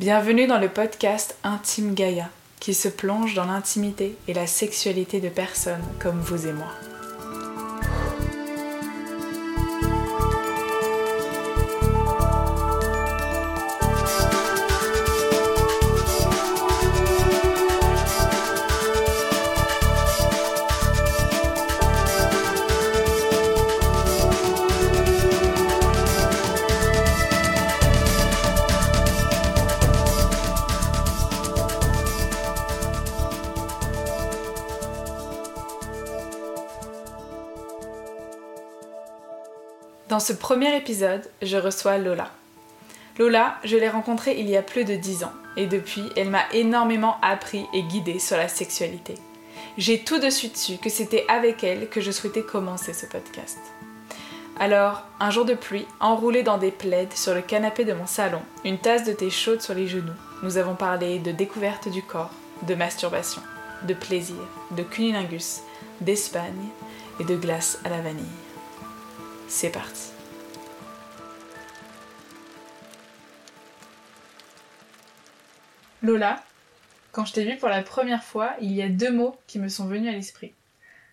[0.00, 5.28] Bienvenue dans le podcast Intime Gaïa, qui se plonge dans l'intimité et la sexualité de
[5.28, 6.72] personnes comme vous et moi.
[40.20, 42.30] Dans ce premier épisode, je reçois Lola.
[43.18, 46.44] Lola, je l'ai rencontrée il y a plus de 10 ans et depuis, elle m'a
[46.52, 49.14] énormément appris et guidée sur la sexualité.
[49.78, 53.60] J'ai tout de suite su que c'était avec elle que je souhaitais commencer ce podcast.
[54.58, 58.42] Alors, un jour de pluie, enroulée dans des plaides sur le canapé de mon salon,
[58.66, 62.34] une tasse de thé chaude sur les genoux, nous avons parlé de découverte du corps,
[62.68, 63.40] de masturbation,
[63.88, 64.36] de plaisir,
[64.72, 65.60] de cunilingus,
[66.02, 66.68] d'Espagne
[67.20, 68.26] et de glace à la vanille.
[69.50, 70.10] C'est parti.
[76.02, 76.42] Lola,
[77.10, 79.68] quand je t'ai vue pour la première fois, il y a deux mots qui me
[79.68, 80.54] sont venus à l'esprit.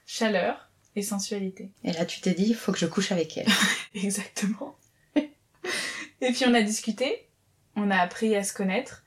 [0.05, 1.71] Chaleur et sensualité.
[1.83, 3.47] Et là, tu t'es dit, il faut que je couche avec elle.
[3.95, 4.77] Exactement.
[5.15, 7.27] et puis on a discuté,
[7.75, 9.03] on a appris à se connaître.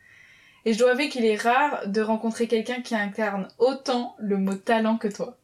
[0.64, 4.56] Et je dois avouer qu'il est rare de rencontrer quelqu'un qui incarne autant le mot
[4.56, 5.39] talent que toi.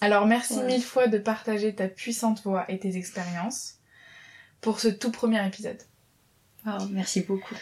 [0.00, 0.66] Alors merci Ouais.
[0.66, 3.74] mille fois de partager ta puissante voix et tes expériences
[4.60, 5.80] pour ce tout premier épisode.
[6.66, 7.54] Oh, merci beaucoup.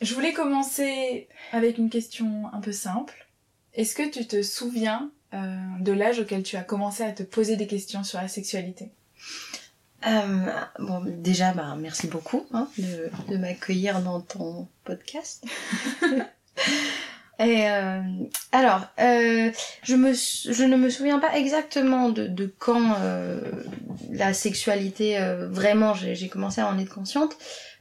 [0.00, 3.26] Je voulais commencer avec une question un peu simple.
[3.74, 7.56] Est-ce que tu te souviens euh, de l'âge auquel tu as commencé à te poser
[7.56, 8.90] des questions sur la sexualité?
[10.06, 15.44] Euh, bon, déjà, bah, merci beaucoup hein, de, de m'accueillir dans ton podcast.
[17.38, 18.00] Et euh,
[18.52, 19.50] alors, euh,
[19.82, 23.40] je, me, je ne me souviens pas exactement de, de quand euh,
[24.10, 27.36] la sexualité, euh, vraiment, j'ai commencé à en être consciente.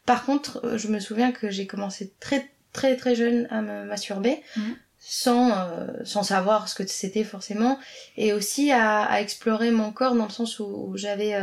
[0.06, 3.84] Par contre, euh, je me souviens que j'ai commencé très très très jeune à me
[3.86, 4.76] masturber, Mhm.
[4.98, 7.78] sans, euh, sans savoir ce que c'était forcément,
[8.18, 11.36] et aussi à, à explorer mon corps dans le sens où, où j'avais...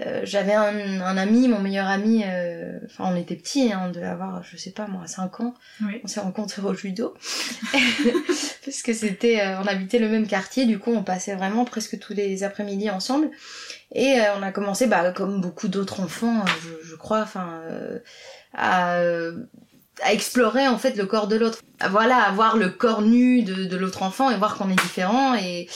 [0.00, 3.90] euh, j'avais un, un ami, mon meilleur ami, euh, enfin on était petits, hein, on
[3.90, 6.00] devait avoir, je sais pas moi, 5 ans, Oui.
[6.04, 7.14] on s'est rencontrés au judo,
[8.64, 11.98] parce que c'était, euh, on habitait le même quartier, du coup on passait vraiment presque
[11.98, 13.30] tous les après-midi ensemble,
[13.94, 16.50] et on a commencé, bah, comme beaucoup d'autres enfants, euh,
[16.82, 17.62] je, je crois, enfin,
[18.54, 18.98] à,
[20.02, 23.64] à explorer en fait le corps de l'autre, voilà, à voir le corps nu de,
[23.64, 25.68] de l'autre enfant et voir qu'on est différent, et,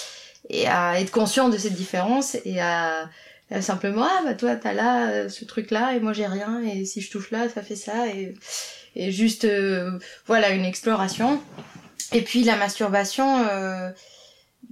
[0.51, 3.09] et à être conscient de cette différence, et à
[3.53, 6.63] euh, simplement ah bah toi t'as là euh, ce truc là et moi j'ai rien
[6.63, 8.35] et si je touche là ça fait ça et,
[8.97, 11.41] et juste euh, voilà une exploration
[12.13, 13.91] et puis la masturbation euh,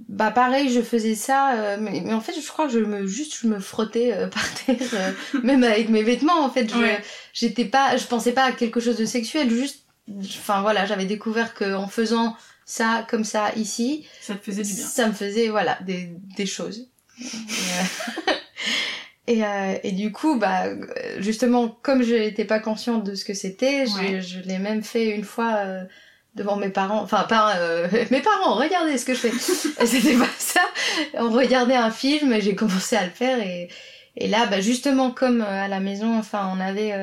[0.07, 3.35] bah pareil je faisais ça mais, mais en fait je crois que je me juste
[3.41, 5.13] je me frottais par terre
[5.43, 7.01] même avec mes vêtements en fait je Ouais.
[7.33, 9.83] j'étais pas je pensais pas à quelque chose de sexuel juste
[10.39, 12.35] enfin voilà j'avais découvert que en faisant
[12.65, 14.85] ça comme ça ici Ça te faisait du bien.
[14.85, 16.87] ça me faisait, voilà, des, des choses.
[19.27, 20.63] Et, euh, et, du coup, bah,
[21.19, 24.21] justement, comme je n'étais pas consciente de ce que c'était, Ouais.
[24.21, 25.83] je l'ai même fait une fois euh,
[26.33, 27.01] devant mes parents.
[27.03, 29.85] Enfin, pas euh, mes parents, regardez ce que je fais.
[29.85, 30.61] C'était pas ça.
[31.13, 33.69] On regardait un film et j'ai commencé à le faire et.
[34.21, 36.93] Et là, bah justement, comme à la maison, enfin, on avait,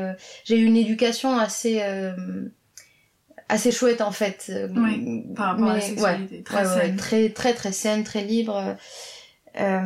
[0.45, 1.81] j'ai eu une éducation assez,
[3.49, 4.53] assez chouette en fait.
[4.75, 6.43] Ouais, Par rapport à la sexualité.
[6.43, 6.97] Très ouais, ouais, saine.
[6.97, 8.77] très très très saine, très libre.
[9.59, 9.81] Euh,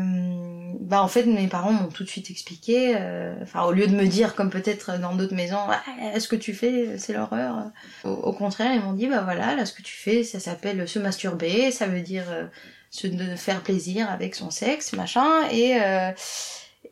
[0.81, 3.95] bah en fait mes parents m'ont tout de suite expliqué, euh, enfin au lieu de
[3.95, 7.71] me dire comme peut-être dans d'autres maisons, Ah, ce que tu fais c'est l'horreur.
[8.05, 10.99] Au, contraire ils m'ont dit bah voilà là ce que tu fais ça s'appelle se
[10.99, 12.47] masturber, ça veut dire euh,
[12.91, 16.11] se faire plaisir avec son sexe machin et euh,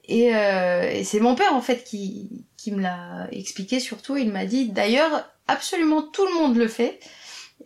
[0.05, 4.31] et, euh, et c'est mon père en fait qui qui me l'a expliqué surtout il
[4.31, 7.01] m'a dit d'ailleurs absolument tout le monde le fait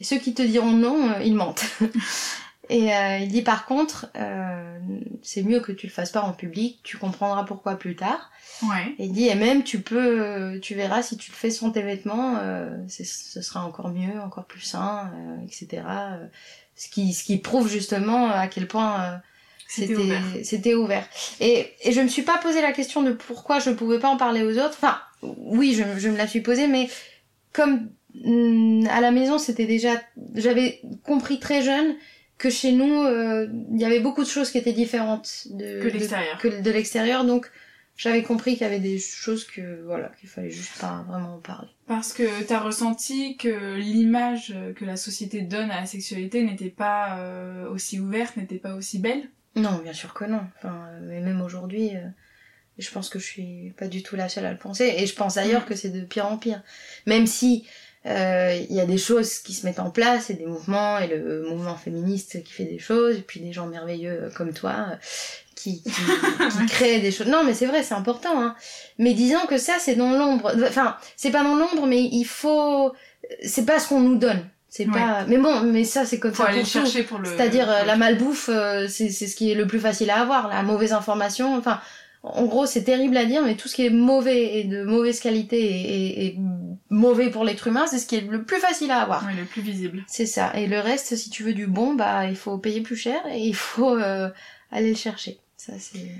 [0.01, 1.65] ceux qui te diront non, ils mentent.
[2.69, 4.79] Et euh, il dit par contre, euh,
[5.23, 8.31] c'est mieux que tu le fasses pas en public, tu comprendras pourquoi plus tard.
[8.63, 8.95] Ouais.
[8.99, 11.71] Et il dit, et même tu peux, euh, tu verras si tu le fais sans
[11.73, 15.83] tes vêtements, euh, ce sera encore mieux, encore plus sain, euh, etc.
[15.89, 16.27] Euh,
[16.77, 19.17] Ce qui, ce qui prouve justement à quel point euh,
[19.67, 20.23] C'était ouvert.
[20.45, 21.07] c'était ouvert.
[21.41, 24.17] Et, et je me suis pas posé la question de pourquoi je pouvais pas en
[24.17, 24.77] parler aux autres.
[24.81, 26.89] Enfin, oui, je, je me la suis posée, mais
[27.53, 27.91] comme
[28.25, 29.91] hum, à la maison, c'était déjà,
[30.37, 31.97] j'avais compris très jeune
[32.43, 35.89] que chez nous, euh, il y avait beaucoup de choses qui étaient différentes de, Que
[35.89, 36.39] l'extérieur.
[36.43, 37.25] de l'extérieur.
[37.25, 37.51] Donc,
[37.97, 41.39] j'avais compris qu'il y avait des choses que voilà qu'il fallait juste pas vraiment en
[41.39, 41.69] parler.
[41.87, 47.19] Parce que t'as ressenti que l'image que la société donne à la sexualité n'était pas
[47.19, 49.23] euh, aussi ouverte, n'était pas aussi belle?
[49.57, 50.41] Non, bien sûr que non.
[50.57, 52.01] Enfin, mais même aujourd'hui, euh,
[52.79, 54.95] je pense que je suis pas du tout la seule à le penser.
[54.99, 55.67] Et je pense d'ailleurs Mm.
[55.69, 56.63] que c'est de pire en pire.
[57.07, 57.69] Même si euh,
[58.05, 61.47] il y a des choses qui se mettent en place et des mouvements et le
[61.49, 64.95] mouvement féministe qui fait des choses et puis des gens merveilleux comme toi euh,
[65.55, 67.29] qui, qui, qui créent des choses.
[67.29, 68.41] Non, mais c'est vrai, c'est important.
[68.43, 68.57] Hein.
[68.99, 70.53] Mais disons que ça, c'est dans l'ombre.
[70.67, 72.93] Enfin, c'est pas dans l'ombre, mais il faut.
[73.45, 74.45] C'est pas ce qu'on nous donne.
[74.69, 74.93] C'est Ouais.
[74.93, 75.25] pas.
[75.29, 77.27] Mais bon, mais ça, c'est comme Faut ça aller chercher pour le.
[77.29, 80.49] C'est-à-dire euh, la malbouffe, euh, c'est c'est ce qui est le plus facile à avoir,
[80.49, 81.55] la mauvaise information.
[81.57, 81.79] Enfin,
[82.25, 85.21] en gros, c'est terrible à dire, mais tout ce qui est mauvais et de mauvaise
[85.21, 86.39] qualité et, et- et
[86.93, 89.27] mauvais pour l'être humain, c'est ce qui est le plus facile à avoir.
[89.27, 90.05] Ouais, le plus visible.
[90.07, 90.53] C'est ça.
[90.55, 93.41] Et le reste, si tu veux du bon, bah il faut payer plus cher et
[93.41, 94.31] il faut euh,
[94.71, 95.39] aller le chercher.
[95.57, 96.11] Ça c'est.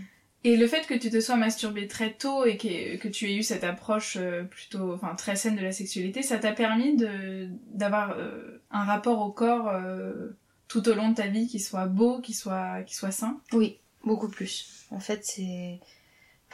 [0.45, 3.37] Et le fait que tu te sois masturbé très tôt et que, que tu aies
[3.37, 7.49] eu cette approche euh, plutôt, enfin très saine de la sexualité, ça t'a permis de
[7.73, 10.31] d'avoir euh, un rapport au corps euh,
[10.67, 13.41] tout au long de ta vie qui soit beau, qui soit qui soit sain?
[13.53, 14.87] Oui, beaucoup plus.
[14.91, 15.79] En fait, c'est.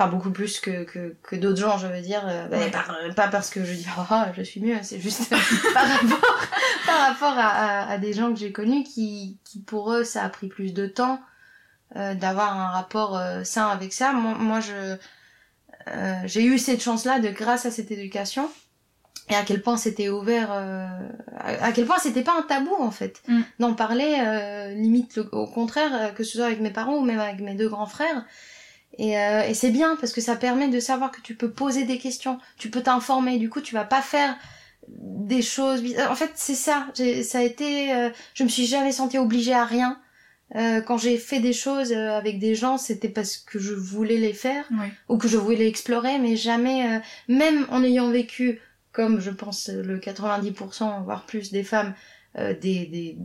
[0.00, 2.22] Enfin, beaucoup plus que, que, que d'autres gens, je veux dire.
[2.24, 2.70] euh, bah, Ouais.
[2.70, 5.28] par- pas parce que je dis, oh, je suis mieux, c'est juste
[5.74, 6.38] par rapport,
[6.86, 10.22] par rapport à, à, à des gens que j'ai connus qui, qui, pour eux, ça
[10.22, 11.20] a pris plus de temps
[11.96, 14.12] euh, d'avoir un rapport euh, sain avec ça.
[14.12, 14.96] Moi, moi je.
[15.88, 18.48] euh, j'ai eu cette chance-là de grâce à cette éducation
[19.30, 20.86] et à quel point c'était ouvert euh,
[21.38, 23.40] à, quel point c'était pas un tabou en fait Mm.
[23.58, 27.02] d'en parler euh, limite le- au contraire euh, que ce soit avec mes parents ou
[27.02, 28.24] même avec mes deux grands frères
[28.96, 31.84] et, euh, et c'est bien parce que ça permet de savoir que tu peux poser
[31.84, 34.36] des questions tu peux t'informer du coup tu vas pas faire
[34.88, 36.10] des choses bizarres.
[36.10, 36.86] en fait c'est ça
[37.22, 39.98] ça a été euh, je me suis jamais sentie obligée à rien
[40.56, 44.16] Euh, quand j'ai fait des choses euh, avec des gens c'était parce que je voulais
[44.16, 44.90] les faire Ouais.
[45.10, 48.58] ou que je voulais explorer, mais jamais, euh, même en ayant vécu,
[48.92, 51.92] comme je pense euh, le 90% voire plus des femmes,
[52.38, 53.18] euh, des, des,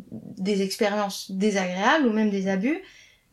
[0.48, 2.80] des expériences désagréables ou même des abus,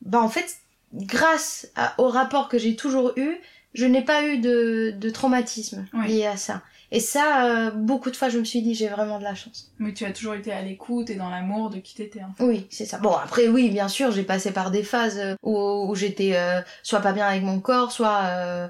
[0.03, 0.49] bah en fait,
[0.93, 3.37] grâce à- au rapport que j'ai toujours eu,
[3.75, 6.63] je n'ai pas eu de, de traumatisme lié à ça.
[6.93, 9.71] Et ça, euh, beaucoup de fois, je me suis dit, j'ai vraiment de la chance.
[9.79, 12.21] Mais tu as toujours été à l'écoute et dans l'amour de qui t'étais.
[12.21, 12.33] Hein.
[12.41, 12.99] Oui, c'est ça.
[12.99, 15.57] Bon, après, oui, bien sûr, j'ai passé par des phases euh, où,
[15.89, 18.67] où j'étais euh, soit pas bien avec mon corps, soit, euh,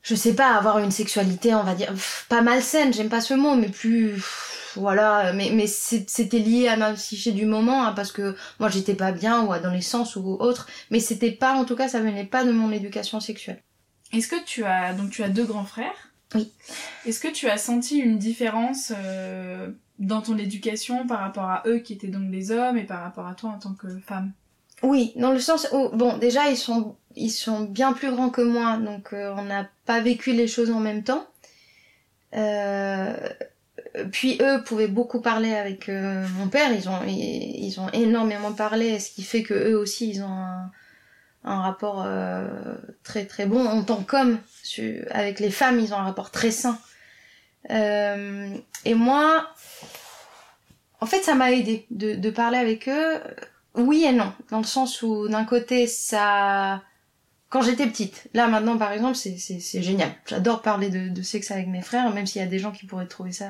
[0.00, 3.34] je sais pas, avoir une sexualité, on va dire, pff, pas malsaine, j'aime pas ce
[3.34, 7.92] mot, mais plus, pff, voilà, mais, mais c'était lié à ma psyché du moment, hein,
[7.92, 11.76] parce que moi j'étais pas bien, ou adolescence, ou autre, mais c'était pas, en tout
[11.76, 13.62] cas, ça venait pas de mon éducation sexuelle.
[14.12, 16.10] Est-ce que tu as donc tu as deux grands frères?
[16.34, 16.50] Oui.
[17.06, 21.78] Est-ce que tu as senti une différence euh, dans ton éducation par rapport à eux
[21.78, 24.32] qui étaient donc des hommes et par rapport à toi en tant que femme?
[24.82, 28.42] Oui, dans le sens où, bon, déjà, ils sont, ils sont bien plus grands que
[28.42, 31.26] moi, donc euh, on n'a pas vécu les choses en même temps.
[32.34, 33.28] Euh,
[34.10, 38.98] puis eux pouvaient beaucoup parler avec euh, mon père, ils ont, ils, ont énormément parlé,
[38.98, 40.46] ce qui fait que eux aussi, ils ont
[41.44, 42.48] un, rapport euh,
[43.04, 44.38] très très bon en tant qu'hommes.
[45.10, 46.78] Avec les femmes, ils ont un rapport très sain.
[47.70, 48.48] Euh,
[48.84, 49.48] et moi,
[51.00, 53.20] en fait, ça m'a aidé de, de parler avec eux.
[53.76, 56.82] Oui et non, dans le sens où d'un côté ça,
[57.48, 60.12] quand j'étais petite, là maintenant par exemple c'est génial.
[60.26, 63.08] J'adore parler de sexe avec mes frères, même s'il y a des gens qui pourraient
[63.08, 63.48] trouver ça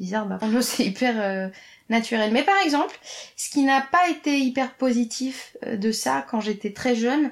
[0.00, 1.48] bizarre, bah pour nous c'est hyper euh,
[1.88, 2.32] naturel.
[2.32, 2.98] Mais par exemple,
[3.36, 7.30] ce qui n'a pas été hyper positif euh, de ça quand j'étais très jeune,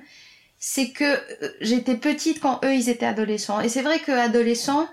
[0.60, 3.60] c'est que euh, j'étais petite quand eux ils étaient adolescents.
[3.60, 4.88] Et c'est vrai que adolescents,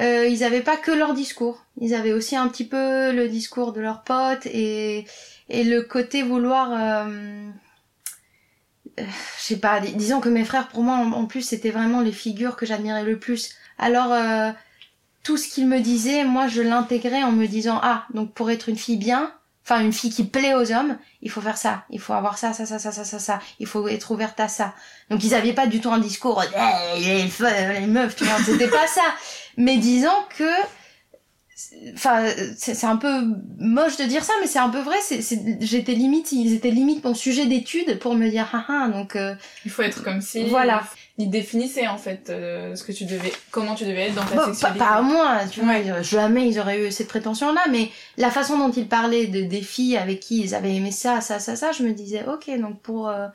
[0.00, 3.72] euh, ils avaient pas que leur discours, ils avaient aussi un petit peu le discours
[3.72, 5.06] de leurs potes et
[5.48, 7.06] et le côté vouloir
[8.98, 9.04] je
[9.38, 12.12] sais pas dis- disons que mes frères pour moi en, en plus c'était vraiment les
[12.12, 14.50] figures que j'admirais le plus alors euh,
[15.26, 18.68] tout ce qu'ils me disaient moi je l'intégrais en me disant ah donc pour être
[18.68, 19.32] une fille bien
[19.64, 22.52] enfin une fille qui plaît aux hommes il faut faire ça il faut avoir ça
[22.52, 24.74] ça ça ça ça ça ça il faut être ouverte à ça
[25.10, 28.68] donc ils avaient pas du tout un discours Eh, les, les meufs tu vois c'était
[28.68, 29.02] pas ça
[29.56, 30.50] mais disons que
[31.94, 33.12] enfin c'est un peu
[33.58, 35.22] moche de dire ça mais c'est un peu vrai c'est-
[35.60, 39.34] j'étais limite ils étaient limite mon sujet d'étude pour me dire ah ah donc euh,
[39.64, 40.44] Il faut être comme si.
[40.44, 40.82] Voilà.
[41.18, 44.34] Ils définissaient en fait euh, ce que tu devais, comment tu devais être dans ta
[44.34, 44.78] bon, pas, sexualité.
[44.78, 45.90] pas à moi tu vois Ouais.
[45.90, 49.42] euh, jamais ils auraient eu cette prétention là mais la façon dont ils parlaient de
[49.44, 52.50] des filles avec qui ils avaient aimé ça ça ça ça je me disais ok
[52.60, 53.28] donc pour euh,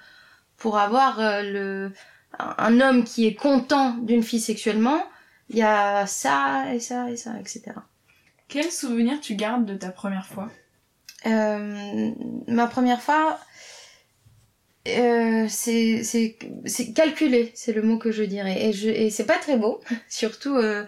[0.57, 1.91] pour avoir euh, le
[2.37, 5.01] un un homme qui est content d'une fille sexuellement
[5.49, 7.71] il y a ça et ça et ça etc
[8.47, 10.49] Quel souvenir tu gardes de ta première fois?
[11.25, 12.11] Euh,
[12.47, 13.39] ma première fois,
[14.87, 18.65] euh, c'est c'est c'est calculé, c'est le mot que je dirais.
[18.67, 20.85] Et je et c'est pas très beau, surtout euh,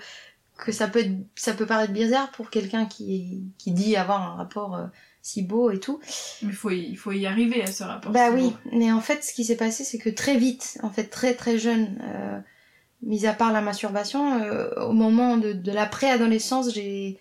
[0.58, 4.76] que ça peut ça peut paraître bizarre pour quelqu'un qui qui dit avoir un rapport
[4.76, 4.86] euh,
[5.22, 6.00] si beau et tout.
[6.42, 8.12] Mais faut y- il faut y arriver à ce rapport.
[8.12, 8.54] Bah oui, beau.
[8.72, 11.58] mais en fait, ce qui s'est passé, c'est que très vite, en fait, très très
[11.60, 12.40] jeune, euh,
[13.04, 17.20] mis à part la masturbation, euh, au moment de, de la préadolescence, j'ai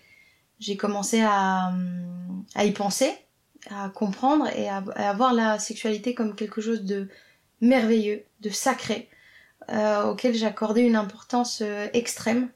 [0.59, 1.73] j'ai commencé à,
[2.55, 3.11] à y penser,
[3.69, 7.07] à comprendre et à, à avoir la sexualité comme quelque chose de
[7.61, 9.09] merveilleux, de sacré,
[9.69, 12.49] euh, auquel j'accordais une importance euh, extrême.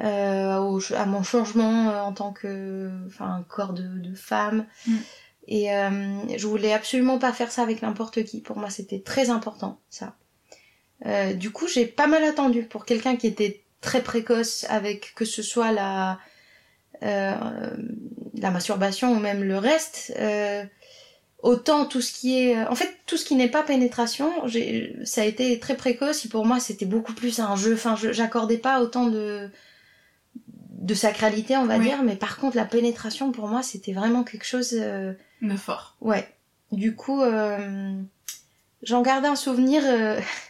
[0.00, 4.96] euh, au- à mon changement en tant que enfin corps de, de femme Mm.
[5.48, 5.66] et
[6.38, 8.40] je voulais absolument pas faire ça avec n'importe qui.
[8.40, 10.14] Pour moi, c'était très important, ça.
[11.34, 15.42] Du coup, j'ai pas mal attendu pour quelqu'un qui était très précoce avec que ce
[15.42, 16.18] soit la
[17.02, 17.76] euh,
[18.40, 20.12] la masturbation ou même le reste.
[20.18, 20.64] euh,
[21.42, 24.30] autant tout ce qui est, en fait, tout ce qui n'est pas pénétration,
[25.04, 26.26] ça a été très précoce.
[26.26, 27.72] Et pour moi, c'était beaucoup plus un jeu.
[27.74, 29.48] Enfin, je- j'accordais pas autant de
[30.82, 31.84] de sacralité, on va Oui.
[31.84, 32.02] dire.
[32.02, 34.70] Mais par contre, la pénétration, pour moi, c'était vraiment quelque chose.
[34.74, 35.96] euh, De fort.
[36.00, 36.26] Ouais.
[36.72, 37.92] Du coup, euh,
[38.82, 40.18] j'en garde un souvenir euh,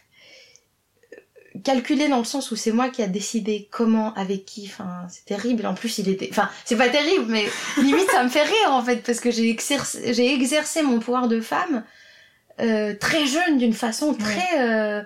[1.62, 4.66] calculé dans le sens où c'est moi qui a décidé comment, avec qui.
[4.66, 5.66] Enfin, c'est terrible.
[5.66, 6.28] En plus, il était.
[6.30, 7.44] Enfin, c'est pas terrible, mais
[7.78, 11.28] limite ça me fait rire en fait parce que j'ai exercé, j'ai exercé mon pouvoir
[11.28, 11.84] de femme
[12.60, 15.02] euh, très jeune d'une façon très euh,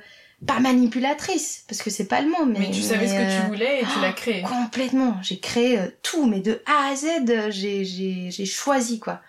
[0.46, 2.60] pas manipulatrice parce que c'est pas le mot, mais.
[2.60, 4.42] Mais, tu savais ce que euh, tu voulais et tu l'as créé.
[4.42, 5.16] Complètement.
[5.22, 9.20] J'ai créé euh, tout, mais de A à Z, euh, j'ai j'ai j'ai choisi quoi.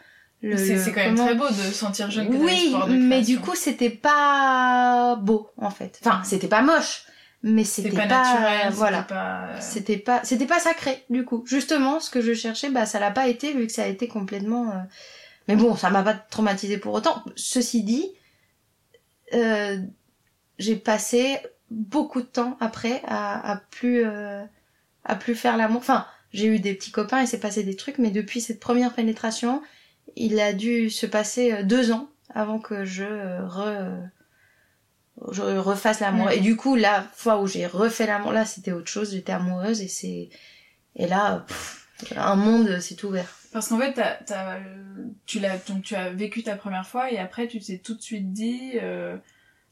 [0.42, 3.90] C'est quand même très beau de sentir jeune que oui, de mais du coup, c'était
[3.90, 6.00] pas beau, en fait.
[6.06, 7.06] Enfin, c'était pas moche,
[7.48, 8.74] mais c'était pas, pas, naturel.
[8.74, 9.02] voilà.
[9.02, 9.48] c'était Pas...
[9.48, 11.44] euh, C'était pas, c'était pas sacré, du coup.
[11.46, 14.08] Justement, ce que je cherchais, bah, ça l'a pas été, vu que ça a été
[14.08, 14.76] complètement, euh,
[15.48, 17.24] mais bon, ça m'a pas traumatisé pour autant.
[17.36, 18.10] Ceci dit,
[19.34, 19.78] euh,
[20.58, 21.38] j'ai passé
[21.70, 24.44] beaucoup de temps après à, à plus, euh,
[25.04, 25.82] à plus faire l'amour.
[25.82, 28.94] Enfin, j'ai eu des petits copains et c'est passé des trucs, mais depuis cette première
[28.94, 29.62] pénétration,
[30.16, 34.10] il a dû se passer euh, deux ans avant que je euh, re,
[35.32, 36.32] je refasse l'amour.
[36.32, 39.12] Et du coup, la fois où j'ai refait l'amour, là, c'était autre chose.
[39.12, 40.30] J'étais amoureuse et c'est
[40.96, 43.30] et là, pff, un monde s'est ouvert.
[43.52, 44.02] Parce qu'en fait,
[45.26, 48.02] tu l'as, donc tu as vécu ta première fois et après tu t'es tout de
[48.02, 49.18] suite dit, euh,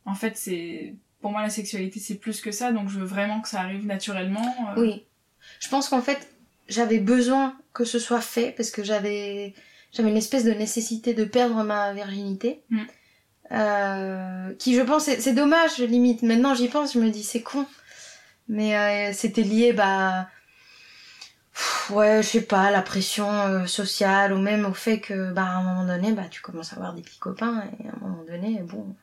[0.05, 3.41] en fait, c'est, pour moi la sexualité c'est plus que ça, donc je veux vraiment
[3.41, 4.55] que ça arrive naturellement.
[4.69, 4.81] euh.
[4.81, 5.05] Oui.
[5.59, 6.29] Je pense qu'en fait,
[6.69, 9.53] j'avais besoin que ce soit fait parce que j'avais
[9.91, 12.63] j'avais une espèce de nécessité de perdre ma virginité.
[12.69, 12.83] Mm.
[13.51, 17.67] Euh, qui je pense c'est dommage limite maintenant j'y pense je me dis c'est con
[18.47, 20.27] mais euh, c'était lié bah
[21.53, 25.43] pff, ouais je sais pas la pression euh, sociale ou même au fait que bah
[25.43, 28.00] à un moment donné bah tu commences à avoir des petits copains et à un
[28.00, 28.95] moment donné bon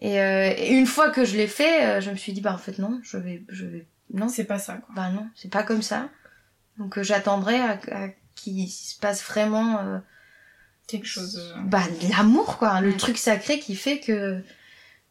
[0.00, 2.78] et, et une fois que je l'ai fait je me suis dit bah en fait
[2.78, 4.94] non je vais je vais non C'est pas ça, quoi.
[4.94, 6.08] bah non, c'est pas comme ça.
[6.78, 9.98] Donc j'attendrai à, à qu'il se passe vraiment euh,
[10.92, 11.38] Quelque chose.
[11.54, 12.80] euh, bah, l'amour, quoi.
[12.80, 14.40] Le truc sacré qui fait que,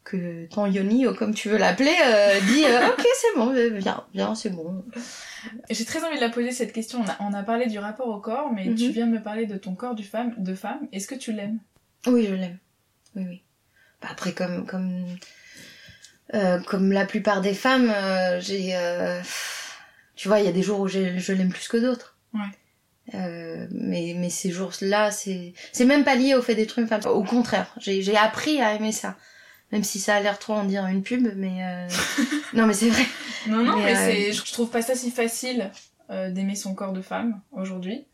[0.04, 4.04] que ton yoni, ou comme tu veux l'appeler, euh, dit euh, Ok, c'est bon, viens,
[4.14, 4.84] viens, c'est bon.
[5.70, 7.00] J'ai très envie de la poser cette question.
[7.04, 8.76] On a, on a parlé du rapport au corps, mais Mhm.
[8.76, 10.86] tu viens de me parler de ton corps du femme, de femme.
[10.92, 11.58] Est-ce que tu l'aimes?
[12.06, 12.58] Oui, je l'aime.
[13.16, 13.42] Oui, oui.
[14.00, 15.04] Bah, après, comme, comme,
[16.34, 17.92] euh, comme la plupart des femmes,
[18.40, 18.74] j'ai.
[20.16, 22.16] tu vois, il y a des jours où je l'aime plus que d'autres.
[22.34, 22.40] Ouais.
[23.14, 27.00] Euh, mais, mais ces jours-là, c'est c'est même pas lié au fait d'être une femme.
[27.06, 29.16] Au contraire, j'ai j'ai appris à aimer ça.
[29.72, 31.64] Même si ça a l'air trop en dire une pub, mais.
[31.64, 31.88] euh,
[32.54, 33.06] non, mais c'est vrai.
[33.48, 35.70] Non, non, mais, Mais, euh, c'est, je trouve pas ça si facile
[36.10, 38.04] euh, d'aimer son corps de femme aujourd'hui.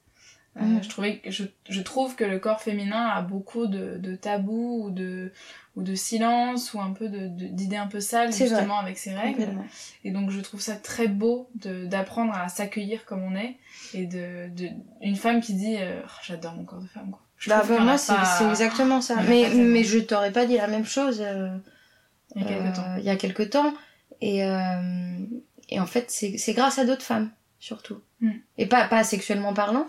[0.60, 4.86] Euh, je, trouvais, je, je trouve que le corps féminin a beaucoup de, de tabous
[4.86, 5.32] ou de,
[5.76, 8.38] ou de silence ou un peu d'idées un peu sales vrai.
[8.38, 9.48] justement avec ses règles.
[10.04, 13.56] Et donc je trouve ça très beau d'apprendre à s'accueillir comme on est
[13.94, 14.68] et de, de
[15.00, 17.20] une femme qui dit euh, Oh, j'adore mon corps de femme quoi.
[17.38, 19.14] Je Bah, bah, moi, c'est pas- exactement ça.
[19.28, 21.20] Mais, mais je t'aurais pas dit la même chose.
[21.20, 21.56] euh,
[22.34, 22.96] il y a quelque euh, temps.
[22.98, 23.74] il y a quelque temps.
[24.20, 24.40] Et,
[25.68, 28.00] et en fait, c'est c'est grâce à d'autres femmes, surtout.
[28.20, 28.32] Mm.
[28.56, 29.86] Et pas, pas sexuellement parlant,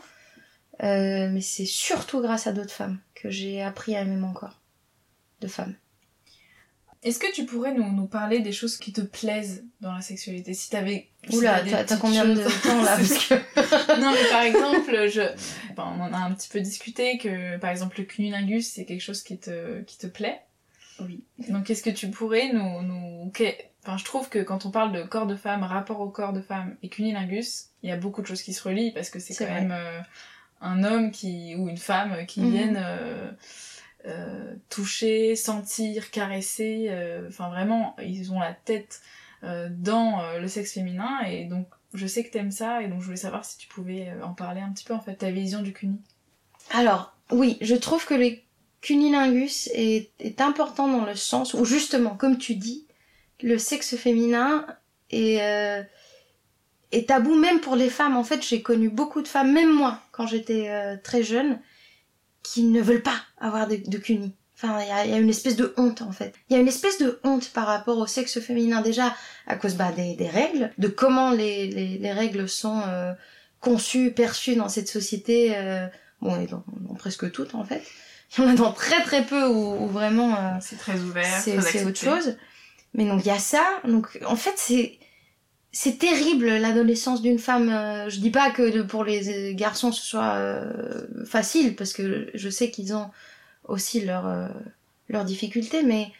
[0.83, 4.59] euh, mais c'est surtout grâce à d'autres femmes que j'ai appris à aimer mon corps
[5.41, 5.75] de femme.
[7.01, 10.53] Est-ce que tu pourrais nous, nous parler des choses qui te plaisent dans la sexualité?
[10.53, 11.07] Si t'avais.
[11.31, 13.99] Oula, t'as combien de temps là C'est parce que...
[14.01, 15.21] non, mais par exemple, je...
[15.71, 19.01] enfin, on en a un petit peu discuté que, par exemple, le cunnilingus, c'est quelque
[19.01, 20.41] chose qui te, qui te plaît.
[20.99, 21.23] Oui.
[21.47, 22.81] Donc, est-ce que tu pourrais nous...
[22.81, 23.31] nous...
[23.85, 26.41] Enfin, je trouve que quand on parle de corps de femme, rapport au corps de
[26.41, 29.33] femme et cunnilingus, il y a beaucoup de choses qui se relient parce que c'est
[29.33, 29.61] C'est quand vrai.
[29.61, 30.01] même euh,
[30.61, 32.49] un homme qui ou une femme qui Mhm.
[32.51, 33.31] viennent euh,
[34.05, 36.87] euh, toucher, sentir, caresser.
[36.89, 39.01] euh, Enfin, vraiment, ils ont la tête
[39.41, 41.21] dans le sexe féminin.
[41.29, 42.81] Et donc, je sais que t'aimes ça.
[42.81, 45.15] Et donc, je voulais savoir si tu pouvais en parler un petit peu, en fait,
[45.15, 46.01] ta vision du cuni.
[46.71, 48.31] Alors, oui, je trouve que le
[48.81, 52.85] cunilingus est, est important dans le sens où, justement, comme tu dis,
[53.41, 54.65] le sexe féminin
[55.09, 55.39] est,
[56.91, 58.17] est tabou même pour les femmes.
[58.17, 61.59] En fait, j'ai connu beaucoup de femmes, même moi, quand j'étais euh, très jeune,
[62.43, 64.33] qui ne veulent pas avoir de, de cuni.
[64.55, 66.33] Enfin, il y y a une espèce de honte, en fait.
[66.49, 69.15] Il y a une espèce de honte par rapport au sexe féminin, déjà
[69.47, 73.13] à cause bah, des, des règles, de comment les, les, les règles sont euh,
[73.59, 75.55] conçues, perçues dans cette société...
[75.55, 75.87] euh,
[76.21, 77.83] bon, et dans, dans presque toutes en fait.
[78.37, 81.39] Il y en a dans très très peu où, où vraiment euh, C'est très ouvert,
[81.41, 82.35] c'est autre chose.
[82.93, 83.63] Mais donc il y a ça.
[83.85, 84.99] Donc en fait c'est
[85.71, 87.69] c'est terrible l'adolescence d'une femme.
[87.69, 92.29] Euh, Je dis pas que pour les euh, garçons ce soit euh, facile parce que
[92.33, 93.11] je sais qu'ils ont
[93.65, 94.49] aussi leurs
[95.09, 95.83] leurs difficultés.
[95.83, 96.11] Mais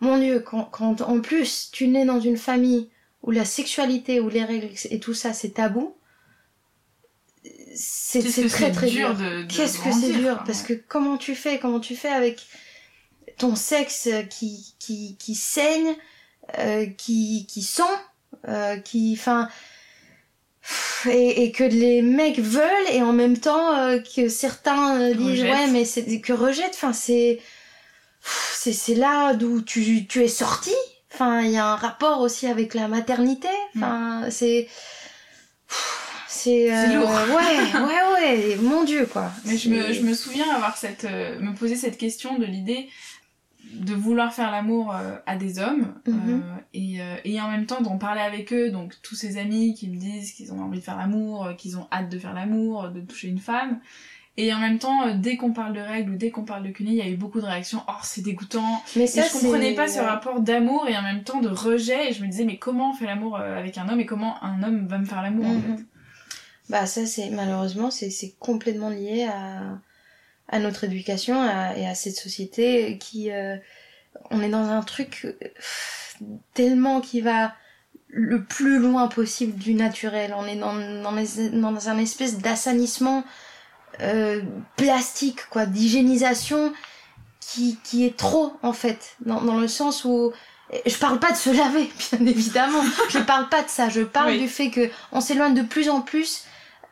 [0.00, 2.88] mon Dieu, quand, quand en plus tu nais dans une famille
[3.22, 5.96] où la sexualité, où les règles et tout ça c'est tabou,
[7.74, 9.14] c'est très très dur.
[9.48, 10.42] Qu'est-ce que c'est dur.
[10.46, 12.46] Parce que comment tu fais Comment tu fais avec
[13.38, 15.94] ton sexe qui qui qui saigne,
[16.58, 17.82] euh, qui qui sent,
[18.48, 19.48] euh, qui enfin
[21.06, 25.42] et, et que les mecs veulent et en même temps euh, que certains euh, disent
[25.42, 26.74] ouais mais c'est que rejettent.
[26.74, 27.40] Enfin c'est
[28.22, 30.72] c'est c'est là d'où tu tu es sorti.
[31.12, 33.48] Enfin il y a un rapport aussi avec la maternité.
[33.76, 34.68] Enfin c'est
[36.28, 37.10] c'est C'est euh, lourd.
[37.10, 39.30] ouais ouais ouais mon dieu quoi.
[39.44, 42.88] Mais je me, je me souviens avoir cette, euh, me poser cette question de l'idée
[43.80, 46.14] de vouloir faire l'amour euh, à des hommes Mhm.
[46.16, 46.40] euh,
[46.74, 49.88] et, euh, et en même temps d'en parler avec eux, donc tous ces amis qui
[49.88, 53.00] me disent qu'ils ont envie de faire l'amour, qu'ils ont hâte de faire l'amour, de
[53.00, 53.80] toucher une femme.
[54.36, 56.90] Et en même temps, dès qu'on parle de règles ou dès qu'on parle de cuni,
[56.90, 57.82] il y a eu beaucoup de réactions.
[57.88, 58.82] Oh, c'est dégoûtant.
[58.96, 62.10] Mais Et ça, je comprenais pas ce rapport d'amour et en même temps de rejet.
[62.10, 64.62] Et je me disais, mais comment on fait l'amour avec un homme et comment un
[64.64, 65.76] homme va me faire l'amour en Mhm.
[65.76, 65.84] fait?
[66.70, 69.78] Bah ça c'est malheureusement c'est c'est complètement lié à
[70.48, 73.56] à notre éducation à- et à cette société qui euh,
[74.30, 75.26] on est dans un truc
[76.54, 77.54] tellement qui va
[78.08, 80.34] le plus loin possible du naturel.
[80.36, 83.24] On est dans dans, les- dans un espèce d'assainissement
[84.00, 84.42] euh,
[84.76, 86.72] plastique quoi, d'hygiénisation
[87.40, 90.32] qui qui est trop en fait dans dans le sens où
[90.86, 92.82] je parle pas de se laver, bien évidemment.
[93.10, 93.88] Je parle pas de ça.
[93.90, 94.40] Je parle Oui.
[94.40, 96.44] du fait que on s'éloigne de plus en plus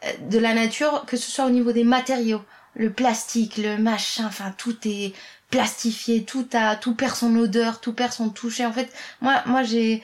[0.05, 2.43] euh, de la nature, que ce soit au niveau des matériaux,
[2.75, 5.13] le plastique, le machin, enfin tout est
[5.51, 8.65] plastifié, tout a, tout perd son odeur, tout perd son toucher.
[8.65, 10.03] En fait, moi, moi j'ai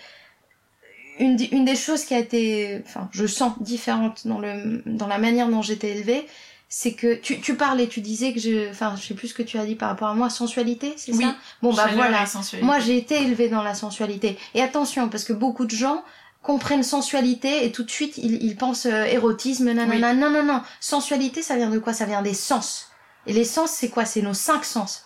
[1.19, 5.19] une, une des choses qui a été, enfin, je sens différente dans le, dans la
[5.19, 6.27] manière dont j'étais élevée,
[6.69, 9.43] c'est que tu, tu parlais, tu disais que je, enfin, je sais plus ce que
[9.43, 11.25] tu as dit par rapport à moi, sensualité, c'est Oui.
[11.25, 11.35] ça?
[11.63, 12.25] Bon bah voilà.
[12.61, 14.39] Moi, j'ai été élevée dans la sensualité.
[14.55, 16.05] Et attention, parce que beaucoup de gens
[16.43, 20.15] comprennent sensualité et tout de suite ils, ils pensent euh, érotisme, nanana.
[20.15, 20.63] Non, non, non.
[20.81, 21.93] Sensualité, ça vient de quoi?
[21.93, 22.91] Ça vient des sens.
[23.27, 24.05] Et les sens, c'est quoi?
[24.05, 25.05] C'est nos cinq sens.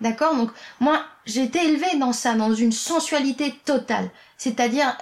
[0.00, 0.36] D'accord?
[0.36, 4.08] Donc, moi, j'ai été élevée dans ça, dans une sensualité totale.
[4.36, 4.96] C'est-à-dire,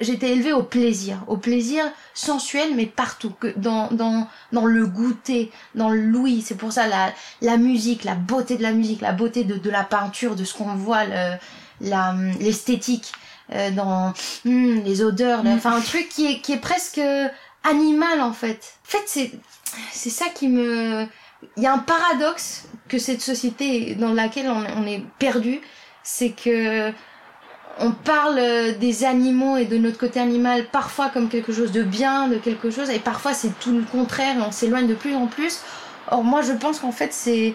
[0.00, 1.22] j'ai été élevée au plaisir.
[1.26, 3.30] Au plaisir sensuel, mais partout.
[3.38, 6.42] Que dans, dans, dans le goûter, dans l'ouïe.
[6.42, 7.12] C'est pour ça la,
[7.42, 10.54] la musique, la beauté de la musique, la beauté de, de la peinture, de ce
[10.54, 11.36] qu'on voit, le-
[11.80, 13.12] la l'esthétique,
[13.52, 14.12] euh, dans
[14.44, 15.48] hmm, les odeurs, Mm.
[15.48, 17.00] enfin un truc qui est, qui est presque
[17.64, 18.74] animal en fait.
[18.86, 19.32] En fait, c'est
[19.92, 21.06] c'est ça qui me...
[21.56, 25.60] Il y a un paradoxe que cette société dans laquelle on, on est perdu,
[26.02, 26.92] c'est que
[27.80, 28.40] on parle
[28.80, 32.70] des animaux et de notre côté animal parfois comme quelque chose de bien, de quelque
[32.70, 35.60] chose, et parfois c'est tout le contraire et on s'éloigne de plus en plus.
[36.10, 37.54] Or moi je pense qu'en fait c'est...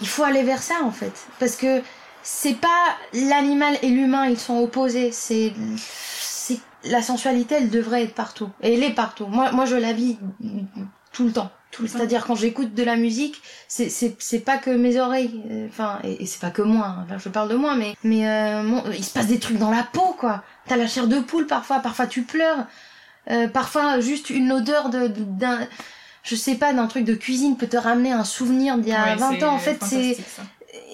[0.00, 1.12] Il faut aller vers ça en fait.
[1.38, 1.80] Parce que
[2.22, 5.10] c'est pas l'animal et l'humain, ils sont opposés.
[5.12, 5.52] C'est...
[5.76, 8.50] c'est La sensualité, elle devrait être partout.
[8.62, 9.26] Et elle est partout.
[9.26, 10.18] Moi, moi je la vis
[11.12, 11.50] tout le temps.
[11.70, 11.96] Tout le temps.
[11.98, 16.00] C'est-à-dire quand j'écoute de la musique, c'est c'est c'est pas que mes oreilles, euh, enfin
[16.04, 16.84] et, et c'est pas que moi.
[16.86, 17.04] hein.
[17.06, 19.70] Enfin, je parle de moi, mais mais euh, mon- il se passe des trucs dans
[19.70, 20.42] la peau quoi.
[20.66, 22.66] T'as la chair de poule parfois, parfois tu pleures,
[23.30, 25.60] Euh, parfois juste une odeur de de- d'un
[26.24, 29.04] je sais pas d'un truc de cuisine peut te ramener un souvenir d'il y a
[29.04, 29.54] Ouais, 20 c'est ans.
[29.54, 30.16] En fait, c'est.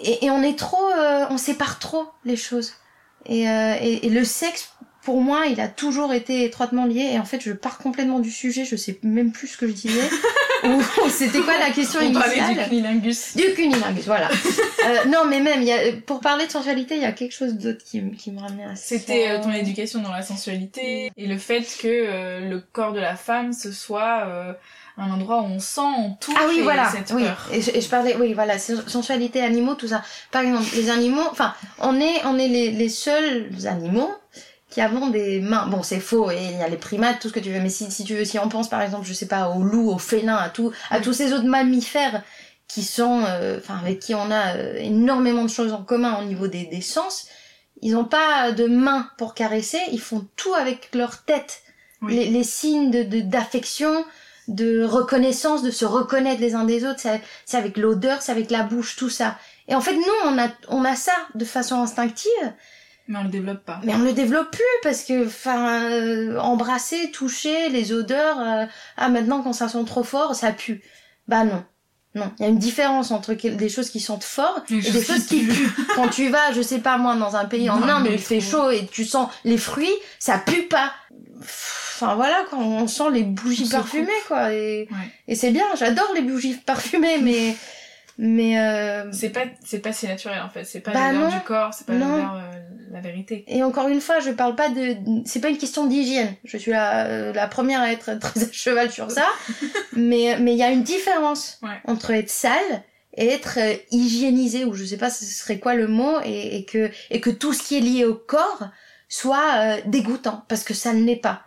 [0.05, 2.73] Et, et on est trop, euh, on sépare trop les choses.
[3.27, 4.71] Et, euh, et, et le sexe,
[5.03, 7.11] pour moi, il a toujours été étroitement lié.
[7.12, 8.64] Et en fait, je pars complètement du sujet.
[8.64, 10.09] Je sais même plus ce que je disais.
[10.64, 13.37] Ou c'était quoi la question On parlait du initiale cunilingus.
[13.37, 14.29] Du cunilingus, voilà.
[14.87, 17.35] Euh, non, mais même, il y a, pour parler de sensualité, il y a quelque
[17.35, 18.83] chose d'autre qui, me- qui me ramenait à ça.
[18.97, 23.01] C'était euh, ton éducation dans la sensualité et le fait que euh, le corps de
[23.01, 24.53] la femme ce soit euh,
[24.99, 27.23] un endroit où on sent, on touche ah oui, et voilà, cette oui.
[27.25, 27.49] peur.
[27.53, 30.03] Et je, et je parlais, oui, voilà, sensualité, animaux, tout ça.
[30.33, 34.11] Par exemple, les animaux, enfin, on est, on est les, les seuls animaux
[34.71, 35.67] qui avons des mains.
[35.69, 37.71] Bon, c'est faux, et il y a les primates, tout ce que tu veux, mais
[37.71, 39.99] si, si tu veux, si on pense par exemple, je sais pas, aux loups, aux
[39.99, 42.23] félins, à tout, à tous ces autres mammifères
[42.67, 46.25] qui sont, euh, enfin, avec qui on a euh, énormément de choses en commun au
[46.25, 47.27] niveau des, des sens,
[47.81, 51.63] ils ont pas de mains pour caresser, ils font tout avec leur tête.
[52.03, 52.15] Oui.
[52.15, 54.05] Les, les signes de de- d'affection,
[54.49, 57.01] de reconnaissance, de se reconnaître les uns des autres,
[57.45, 59.37] c'est avec l'odeur, c'est avec la bouche, tout ça.
[59.69, 62.31] Et en fait, nous, on a, on a ça de façon instinctive,
[63.07, 63.81] Mais on le développe pas.
[63.85, 68.65] mais on le développe plus parce que, enfin, euh, embrasser, toucher, les odeurs, euh,
[68.97, 70.83] ah maintenant quand ça sent trop fort, ça pue.
[71.29, 71.63] Bah non.
[72.15, 75.27] Non, il y a une différence entre des choses qui sentent fort et des choses
[75.27, 75.71] qui puent.
[75.95, 78.41] Quand tu vas, je sais pas moi, dans un pays en Inde où il fait
[78.41, 80.91] chaud et tu sens les fruits, ça pue pas.
[81.40, 84.53] Enfin voilà, quoi, on sent les bougies On parfumées, quoi.
[84.53, 84.96] Et, Ouais.
[85.29, 87.55] et c'est bien, j'adore les bougies parfumées, mais
[88.20, 90.64] mais euh, C'est pas, c'est pas si naturel en fait.
[90.64, 92.59] C'est pas Bah l'odeur du corps, c'est pas l'odeur, euh,
[92.90, 93.44] la vérité.
[93.46, 96.35] et encore une fois, je parle pas de, c'est pas une question d'hygiène.
[96.44, 99.27] Je suis la euh, la première à être très à cheval sur ça,
[99.92, 101.68] mais mais il y a une différence Ouais.
[101.85, 102.83] entre être sale
[103.16, 103.59] et être
[103.92, 107.31] hygiénisé ou je sais pas ce serait quoi le mot et, et que et que
[107.31, 108.64] tout ce qui est lié au corps
[109.09, 111.42] soit euh, dégoûtant parce que ça ne l'est pas.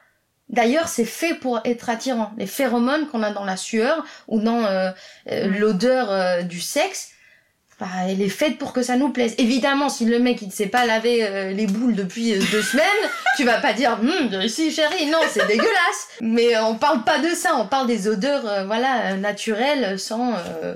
[0.50, 2.32] D'ailleurs, c'est fait pour être attirant.
[2.38, 4.92] Les phéromones qu'on a dans la sueur ou dans euh,
[5.32, 5.56] euh, Mm.
[5.60, 7.10] l'odeur euh, du sexe,
[7.80, 9.34] bah, elle est faite pour que ça nous plaise.
[9.38, 12.62] Évidemment, si le mec il ne sait pas laver euh, les boules depuis euh, deux
[12.62, 12.86] semaines,
[13.38, 16.08] tu vas pas dire hum, si chérie, non, c'est dégueulasse.
[16.20, 19.98] Mais euh, on parle pas de ça, on parle des odeurs, euh, voilà, euh, naturelles,
[20.00, 20.34] sans.
[20.64, 20.76] euh,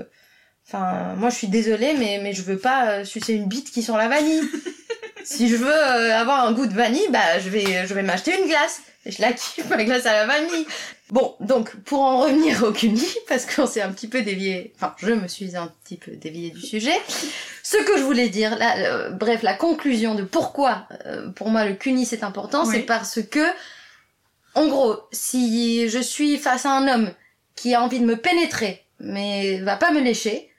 [0.68, 3.84] Enfin, moi je suis désolée, mais mais je veux pas euh, sucer une bite qui
[3.84, 4.42] sent la vanille.
[5.26, 8.40] si je veux euh, avoir un goût de vanille, bah je vais je vais m'acheter
[8.40, 8.82] une glace.
[9.08, 10.66] Et je la kiffe ma glace à la vanille.
[11.10, 14.96] Bon, donc pour en revenir au CUNY, parce qu'on s'est un petit peu dévié, enfin
[14.98, 16.96] je me suis un petit peu déviée du sujet.
[17.62, 21.66] Ce que je voulais dire, là, euh, bref, la conclusion de pourquoi euh, pour moi
[21.66, 22.74] le CUNY c'est important, Oui.
[22.78, 23.46] c'est parce que,
[24.56, 27.12] en gros, si je suis face à un homme
[27.56, 30.50] qui a envie de me pénétrer, mais va pas me lécher,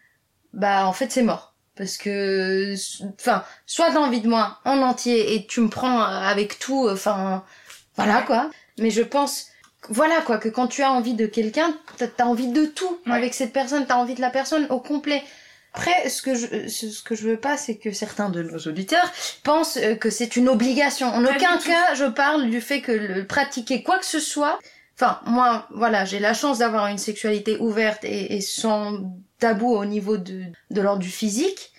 [0.52, 1.54] bah en fait c'est mort.
[1.76, 2.74] Parce que,
[3.20, 7.44] enfin, soit t'as envie de moi en entier et tu me prends avec tout, enfin,
[7.96, 8.50] voilà quoi.
[8.78, 9.48] Mais je pense,
[9.90, 13.12] voilà quoi, que quand tu as envie de quelqu'un, t'as as envie de tout Ouais.
[13.12, 15.22] avec cette personne, t'as envie de la personne au complet.
[15.74, 19.12] Après, ce que je, ce que je veux pas, c'est que certains de nos auditeurs
[19.44, 21.08] pensent euh, que c'est une obligation.
[21.08, 24.58] En Pas aucun cas, je parle du fait que le pratiquer quoi que ce soit.
[24.98, 29.02] Enfin, moi, voilà, j'ai la chance d'avoir une sexualité ouverte et, et sans
[29.38, 31.72] tabou au niveau de, de l'ordre du physique.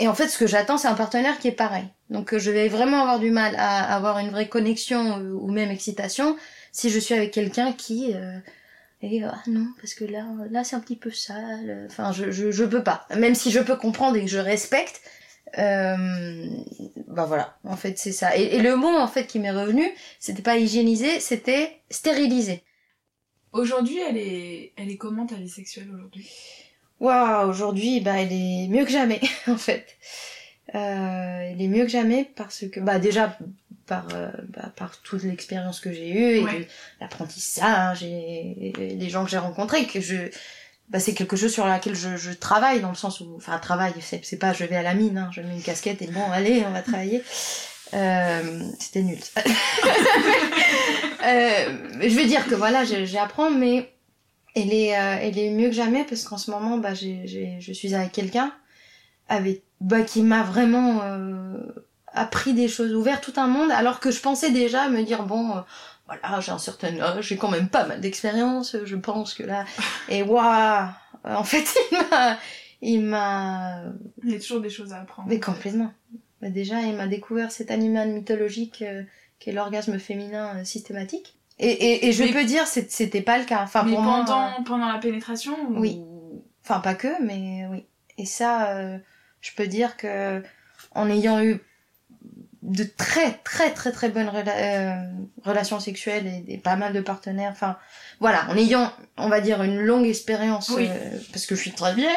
[0.00, 1.84] Et en fait, ce que j'attends, c'est un partenaire qui est pareil.
[2.10, 5.50] Donc, euh, je vais vraiment avoir du mal à avoir une vraie connexion euh, ou
[5.50, 6.36] même excitation
[6.72, 8.38] si je suis avec quelqu'un qui euh,
[9.02, 11.86] est ah non parce que là là c'est un petit peu sale.
[11.88, 13.06] Enfin, je, je je peux pas.
[13.16, 15.00] Même si je peux comprendre et que je respecte.
[15.56, 16.48] Euh,
[17.06, 18.36] bah voilà, en fait c'est ça.
[18.36, 22.64] Et, et le mot en fait qui m'est revenu, c'était pas hygiéniser, c'était stériliser.
[23.52, 26.28] Aujourd'hui, elle est, elle est comment ta vie sexuelle aujourd'hui?
[27.04, 29.86] Waouh, aujourd'hui, bah, elle est mieux que jamais, en fait.
[30.74, 33.36] Euh, elle est mieux que jamais parce que, bah, déjà,
[33.86, 36.66] par, euh, bah, par toute l'expérience que j'ai eue et Ouais.
[37.00, 40.16] l'apprentissage et, et les gens que j'ai rencontrés, que je,
[40.88, 43.92] bah, c'est quelque chose sur laquelle je, je travaille dans le sens où, enfin, travail,
[44.00, 46.64] c'est, pas je vais à la mine, hein, je mets une casquette et bon, allez,
[46.66, 47.22] on va travailler.
[47.92, 49.18] Euh, c'était nul.
[51.26, 53.90] euh, je veux dire que voilà, j'ai- j'apprends, mais
[54.54, 57.58] elle est, euh, elle est mieux que jamais parce qu'en ce moment, bah, j'ai, j'ai,
[57.60, 58.52] je suis avec quelqu'un
[59.28, 61.58] avec, bah, qui m'a vraiment euh,
[62.08, 65.56] appris des choses, ouvert tout un monde, alors que je pensais déjà me dire bon,
[65.56, 65.60] euh,
[66.06, 69.64] voilà, j'ai un certain âge, j'ai quand même pas mal d'expérience, je pense que là,
[70.08, 70.88] et waouh,
[71.24, 72.38] en fait, il m'a,
[72.82, 73.82] il m'a,
[74.22, 75.28] Il y a toujours des choses à apprendre.
[75.28, 75.92] mais complètement.
[76.44, 79.02] Bah, déjà, il m'a découvert cet animal mythologique euh,
[79.38, 81.38] qui est l'orgasme féminin euh, systématique.
[81.58, 83.60] Et, et, et je Mais- peux dire, c'était pas le cas.
[83.62, 86.00] Enfin, Mais pour moi, pendant, euh, pendant la pénétration ou- Oui.
[86.64, 87.86] Enfin, pas que, mais oui.
[88.18, 88.98] Et ça, euh,
[89.40, 90.42] je peux dire que
[90.92, 91.60] en ayant eu
[92.62, 94.94] de très très très très bonnes rela- euh,
[95.44, 97.76] relations sexuelles et, et pas mal de partenaires, enfin
[98.20, 100.88] voilà, en ayant, on va dire, une longue expérience, Oui.
[100.88, 102.08] euh, parce que je suis très vieille,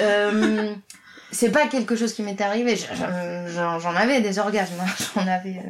[0.00, 0.72] euh,
[1.32, 2.76] c'est pas quelque chose qui m'est arrivé.
[2.76, 5.60] Je- je- J'en j'en avais des orgasmes, hein, j'en avais.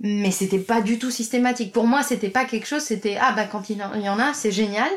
[0.00, 1.72] Mais c'était pas du tout systématique.
[1.72, 4.52] Pour moi, c'était pas quelque chose, c'était ah bah quand il y en a, c'est
[4.52, 4.90] génial,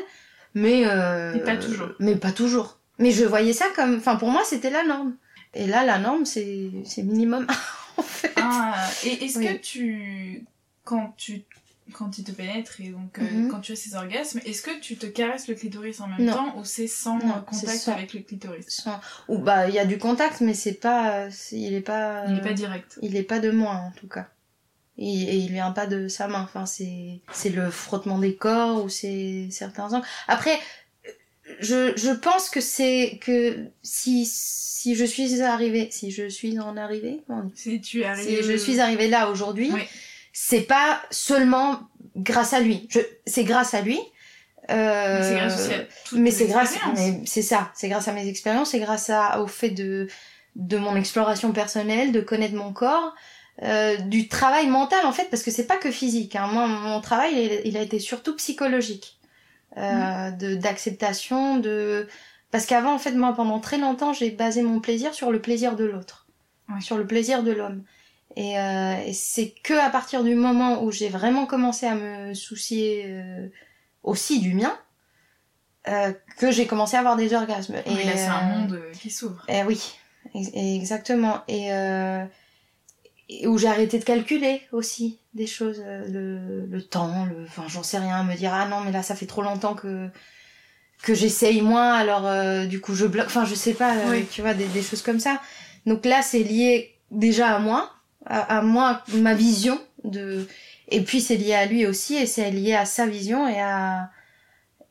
[0.54, 1.88] mais euh, Mais pas toujours.
[1.98, 2.78] Mais pas toujours.
[2.98, 5.14] Mais je voyais ça comme, enfin pour moi, c'était la norme.
[5.54, 7.46] Et là, la norme, c'est c'est minimum
[7.96, 8.32] en fait.
[8.36, 9.46] Ah, et est-ce Oui.
[9.46, 10.44] que tu.
[10.84, 11.42] Quand tu.
[11.92, 13.48] quand il te pénètre et donc euh, Mhm.
[13.48, 16.32] quand tu as ces orgasmes, est-ce que tu te caresses le clitoris en même Non.
[16.34, 17.92] temps ou c'est sans Non, euh, contact sans.
[17.92, 18.64] avec le clitoris?
[18.68, 22.34] Sans- Ou bah il y a du contact, mais c'est pas, il est pas, Il
[22.34, 22.98] n'est euh, pas direct.
[23.02, 24.28] il est pas de moi en tout cas.
[24.98, 26.42] Et, et il vient pas de sa main.
[26.42, 30.06] Enfin c'est, c'est le frottement des corps ou c'est certains angles.
[30.28, 30.58] Après,
[31.60, 36.76] je, je pense que c'est que si si je suis arrivée, si je suis en
[36.76, 37.52] arrivée, comment on dit?
[37.54, 38.24] Si tu arrives...
[38.26, 39.82] si je suis arrivée là aujourd'hui, Oui.
[40.32, 41.80] c'est pas seulement
[42.16, 42.88] grâce à lui.
[42.90, 43.98] Je, c'est grâce à lui.
[44.70, 46.98] Euh, Mais c'est grâce aussi à toutes mais tes c'est grâce, expériences.
[46.98, 50.06] mais c'est ça, c'est grâce à mes expériences, c'est grâce à, au fait de,
[50.56, 53.14] de mon exploration personnelle, de connaître mon corps,
[53.62, 56.36] euh, du travail mental en fait, parce que c'est pas que physique.
[56.36, 56.46] Hein.
[56.48, 57.32] Moi, mon travail,
[57.64, 59.18] il, il a été surtout psychologique,
[59.76, 62.08] euh, de d'acceptation, de
[62.50, 65.76] parce qu'avant en fait, moi, pendant très longtemps, j'ai basé mon plaisir sur le plaisir
[65.76, 66.26] de l'autre,
[66.68, 66.80] Ouais.
[66.80, 67.82] sur le plaisir de l'homme.
[68.36, 72.32] Et, euh, et c'est que à partir du moment où j'ai vraiment commencé à me
[72.34, 73.46] soucier euh,
[74.02, 74.74] aussi du mien,
[75.88, 77.76] euh, que j'ai commencé à avoir des orgasmes.
[77.86, 79.44] Oui, et là, c'est un euh, monde qui s'ouvre.
[79.48, 79.80] eh oui,
[80.34, 81.42] ex- exactement.
[81.48, 82.24] Et, euh,
[83.28, 87.64] et où j'ai arrêté de calculer aussi des choses, euh, le, le temps, le, enfin
[87.68, 90.08] j'en sais rien, me dire ah non mais là ça fait trop longtemps que
[91.02, 94.26] que j'essaye moins, alors euh, du coup je bloque, enfin je sais pas, euh, Oui.
[94.30, 95.40] tu vois des, des choses comme ça.
[95.86, 97.90] Donc là c'est lié déjà à moi,
[98.26, 100.46] à, à moi ma vision de,
[100.88, 104.10] et puis c'est lié à lui aussi et c'est lié à sa vision et à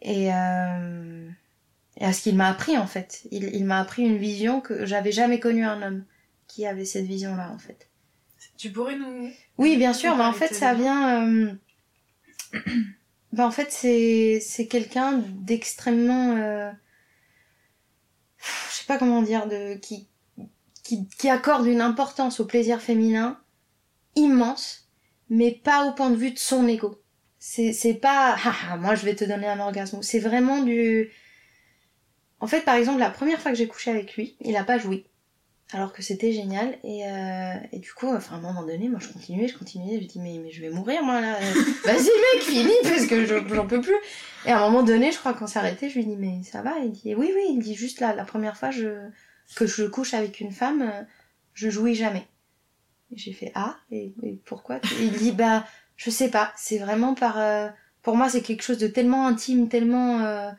[0.02, 1.30] et euh,
[1.98, 3.22] et à ce qu'il m'a appris en fait.
[3.32, 6.04] Il, il m'a appris une vision que j'avais jamais connue un homme
[6.48, 7.88] qui avait cette vision-là en fait.
[8.62, 9.32] Tu pourrais nous...
[9.58, 11.26] Oui, bien sûr, mais en fait ça vient.
[11.26, 11.54] euh,
[13.34, 16.36] ben, en fait c'est c'est quelqu'un d'extrêmement.
[16.38, 16.69] euh,
[18.69, 20.08] Je sais pas comment dire de qui
[20.84, 23.41] qui qui accorde une importance au plaisir féminin
[24.15, 24.88] immense,
[25.32, 27.02] mais pas au point de vue de son ego.
[27.39, 30.04] C'est c'est pas ah, ah, moi je vais te donner un orgasme.
[30.04, 31.10] C'est vraiment du.
[32.39, 34.78] En fait, par exemple, la première fois que j'ai couché avec lui, il a pas
[34.78, 35.06] joui.
[35.74, 36.78] Alors que c'était génial.
[36.84, 40.02] Et, euh, et du coup, enfin, à un moment donné, moi je continuais, je continuais.
[40.02, 41.38] Je dis, mais, mais je vais mourir moi là.
[41.86, 43.96] Vas-y mec, finis parce que je- j'en peux plus.
[44.46, 46.62] Et à un moment donné, je crois qu'on s'est arrêté, je lui dis, mais ça
[46.62, 46.80] va?
[46.84, 49.08] Il dit, oui, oui, il dit juste là, la première fois je...
[49.56, 51.04] que je couche avec une femme, euh,
[51.54, 52.28] je jouis jamais.
[53.14, 54.78] J'ai fait, ah, et, et pourquoi?
[54.78, 55.66] Et Il dit, bah,
[55.98, 57.38] je sais pas, c'est vraiment par.
[57.40, 57.68] euh,
[58.02, 60.20] Pour moi, c'est quelque chose de tellement intime, tellement.
[60.22, 60.50] euh,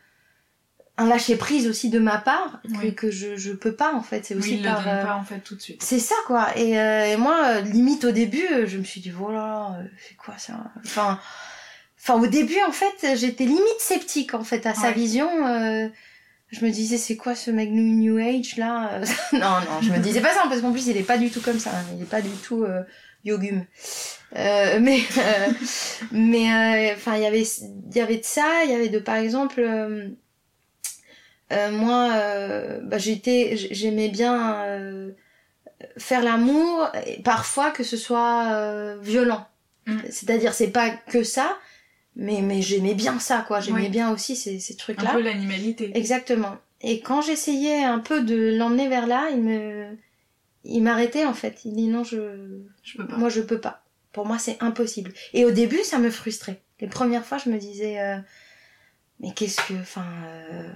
[0.98, 2.94] un lâcher prise aussi de ma part que, Oui.
[2.94, 5.14] que je, je peux pas en fait c'est Oui, aussi le par donne euh, pas
[5.16, 5.82] en fait tout de suite.
[5.82, 6.48] c'est ça quoi.
[6.56, 9.78] Et, euh, et moi, euh, limite au début, euh, je me suis dit, voilà, là,
[10.06, 10.52] c'est quoi ça?
[10.84, 11.18] Enfin,
[11.98, 15.28] enfin au début en fait, j'étais limite sceptique en fait à sa vision.
[15.46, 15.88] euh,
[16.50, 19.00] je me disais, c'est quoi ce mec new, new age là
[19.32, 21.40] Non, non, je me disais pas ça parce qu'en plus il est pas du tout
[21.40, 21.70] comme ça.
[21.70, 22.82] hein, Il est pas du tout euh,
[23.24, 23.64] yogum.
[24.36, 25.48] Euh, mais euh,
[26.12, 28.98] mais euh, enfin il y avait il y avait de ça, il y avait de
[28.98, 29.62] par exemple.
[31.52, 35.10] Euh, moi, euh, bah, j'étais, j'aimais bien euh,
[35.98, 36.90] faire l'amour,
[37.24, 39.46] parfois que ce soit violent.
[39.86, 39.98] Mm.
[40.10, 41.56] C'est-à-dire, c'est pas que ça,
[42.16, 43.60] mais, mais j'aimais bien ça, quoi.
[43.60, 43.88] J'aimais Oui.
[43.88, 45.10] bien aussi ces, ces Un trucs-là.
[45.12, 45.90] peu l'animalité.
[45.94, 46.56] Exactement.
[46.80, 49.86] Et quand j'essayais un peu de l'emmener vers là, il me,
[50.64, 51.64] il m'arrêtait en fait.
[51.64, 53.16] Il dit non, je, Je peux pas.
[53.16, 53.84] moi je peux pas.
[54.12, 55.12] Pour moi c'est impossible.
[55.32, 56.60] Et au début ça me frustrait.
[56.80, 58.18] Les premières fois je me disais, euh,
[59.20, 60.68] mais qu'est-ce que, enfin, euh,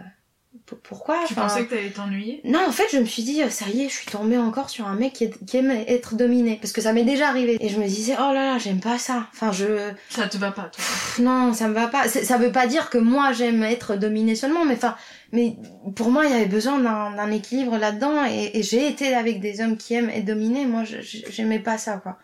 [0.89, 2.41] pourquoi Tu enfin, pensais que t'allais t'ennuyer?
[2.45, 4.71] Non, en fait, je me suis dit, euh, ça y est, je suis tombée encore
[4.71, 6.59] sur un mec qui, est- qui aime être dominé.
[6.61, 7.57] Parce que ça m'est déjà arrivé.
[7.61, 9.27] Et je me disais, oh là là, j'aime pas ça.
[9.33, 9.93] Enfin, je.
[10.11, 10.73] Ça te va pas, toi.
[10.77, 12.09] Pff, non, ça me va pas.
[12.09, 14.65] Ça veut pas dire que moi, j'aime être dominée seulement.
[14.65, 14.97] Mais enfin,
[15.33, 15.57] mais
[15.95, 18.25] pour moi, il y avait besoin d'un équilibre là-dedans.
[18.27, 20.67] Et, et j'ai été avec des hommes qui aiment être dominés.
[20.67, 20.85] Moi,
[21.31, 22.19] j'aimais pas ça, quoi.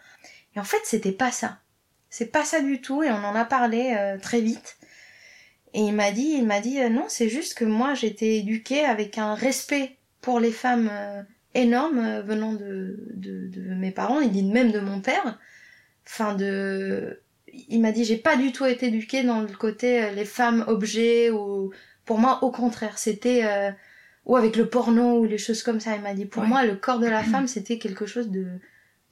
[0.56, 1.58] Et en fait, c'était pas ça.
[2.10, 3.02] C'est pas ça du tout.
[3.02, 4.76] Et on en a parlé euh, très vite.
[5.74, 8.84] Et il m'a dit, il m'a dit, euh, non, c'est juste que moi, j'étais éduquée
[8.84, 11.22] avec un respect pour les femmes euh,
[11.54, 14.20] énorme euh, venant de, de, de mes parents.
[14.20, 15.38] Il dit même de mon père.
[16.06, 17.20] Enfin, de,
[17.68, 20.64] il m'a dit, j'ai pas du tout été éduquée dans le côté euh, les femmes
[20.66, 21.70] objets ou,
[22.04, 23.70] pour moi, au contraire, c'était, euh,
[24.26, 25.96] ou avec le porno ou les choses comme ça.
[25.96, 26.48] Il m'a dit, pour Ouais.
[26.48, 28.46] moi, le corps de la femme, c'était quelque chose de,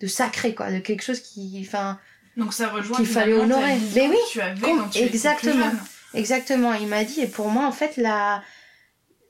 [0.01, 1.99] de sacré, quoi, de quelque chose qui, enfin,
[2.37, 3.77] Donc ça rejoint Qu'il fallait honorer.
[3.95, 5.65] Mais oui, tu avais com- quand tu étais plus exactement.
[5.71, 5.79] jeune.
[6.15, 8.43] Exactement, il m'a dit, et pour moi, en fait, la,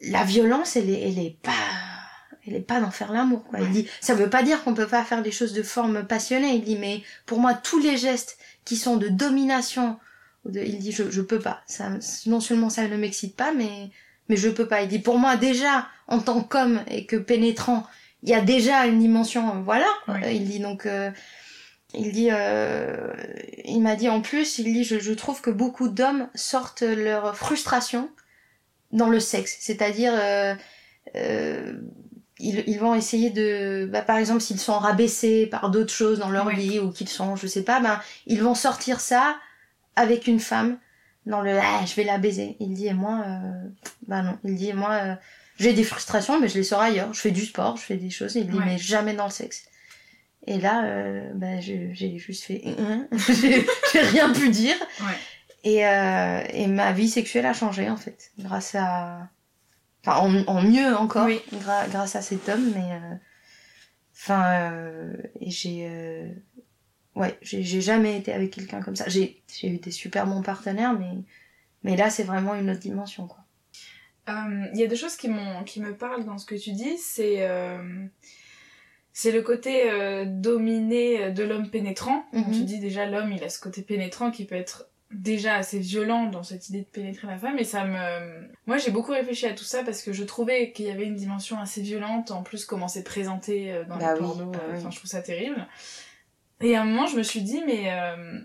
[0.00, 1.52] la violence, elle est, elle est pas,
[2.46, 3.60] elle est pas d'en faire l'amour, quoi.
[3.60, 3.70] Il Ouais.
[3.70, 6.62] dit, ça veut pas dire qu'on peut pas faire des choses de forme passionnée, il
[6.64, 9.98] dit, mais pour moi, tous les gestes qui sont de domination,
[10.46, 11.62] de, il dit, je, je peux pas.
[11.66, 11.90] Ça,
[12.26, 13.90] non seulement ça ne m'excite pas, mais,
[14.28, 14.82] mais je peux pas.
[14.82, 17.86] Il dit, pour moi, déjà, en tant qu'homme et que pénétrant,
[18.22, 19.86] il y a déjà une dimension, voilà.
[20.08, 21.10] Euh, Il dit donc, euh,
[21.94, 23.12] Il dit, euh,
[23.64, 27.36] il m'a dit en plus, il dit, je, je trouve que beaucoup d'hommes sortent leur
[27.36, 28.10] frustration
[28.92, 30.54] dans le sexe, c'est-à-dire euh,
[31.16, 31.72] euh,
[32.38, 36.30] ils, ils, vont essayer de, bah, par exemple, s'ils sont rabaissés par d'autres choses dans
[36.30, 39.36] leur vie ou qu'ils sont, je sais pas, ben ils vont sortir ça
[39.96, 40.78] avec une femme
[41.26, 42.56] dans le, ah, je vais la baiser.
[42.60, 43.68] Il dit et moi, euh,
[44.06, 45.14] bah non, il dit et moi, euh,
[45.58, 47.12] j'ai des frustrations, mais je les sors ailleurs.
[47.12, 48.34] Je fais du sport, je fais des choses.
[48.36, 48.64] Il dit Ouais.
[48.64, 49.64] mais jamais dans le sexe.
[50.46, 52.62] Et là, euh, bah, j'ai juste fait,
[53.28, 54.76] j'ai j'ai rien pu dire.
[55.00, 55.16] Ouais.
[55.64, 59.28] Et, euh, et ma vie sexuelle a changé en fait, grâce à,
[60.04, 61.40] enfin en, en mieux encore, Oui.
[61.52, 62.72] gra- grâce à cet homme.
[62.74, 63.14] Mais euh,
[64.14, 66.28] enfin, euh, j'ai, euh,
[67.14, 69.04] ouais, j'ai jamais été avec quelqu'un comme ça.
[69.08, 71.12] J'ai j'ai eu des super bons partenaires, mais
[71.82, 73.44] mais là c'est vraiment une autre dimension quoi.
[74.28, 75.28] Il y a deux choses qui,
[75.66, 77.38] qui me parlent dans ce que tu dis, c'est
[79.12, 82.24] c'est le côté euh, dominé de l'homme pénétrant.
[82.32, 82.52] Comme Mhm.
[82.52, 86.26] Tu dis déjà l'homme, il a ce côté pénétrant qui peut être déjà assez violent
[86.26, 89.52] dans cette idée de pénétrer la femme et ça me moi j'ai beaucoup réfléchi à
[89.54, 92.64] tout ça parce que je trouvais qu'il y avait une dimension assez violente en plus
[92.64, 94.78] comment c'est présenté euh, dans Bah les oui, pornos bah euh, oui.
[94.78, 95.66] enfin je trouve ça terrible
[96.60, 98.38] et à un moment je me suis dit mais euh,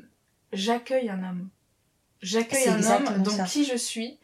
[0.53, 1.49] j'accueille un homme
[2.23, 3.43] j'accueille un homme dans ça.
[3.43, 4.17] qui je suis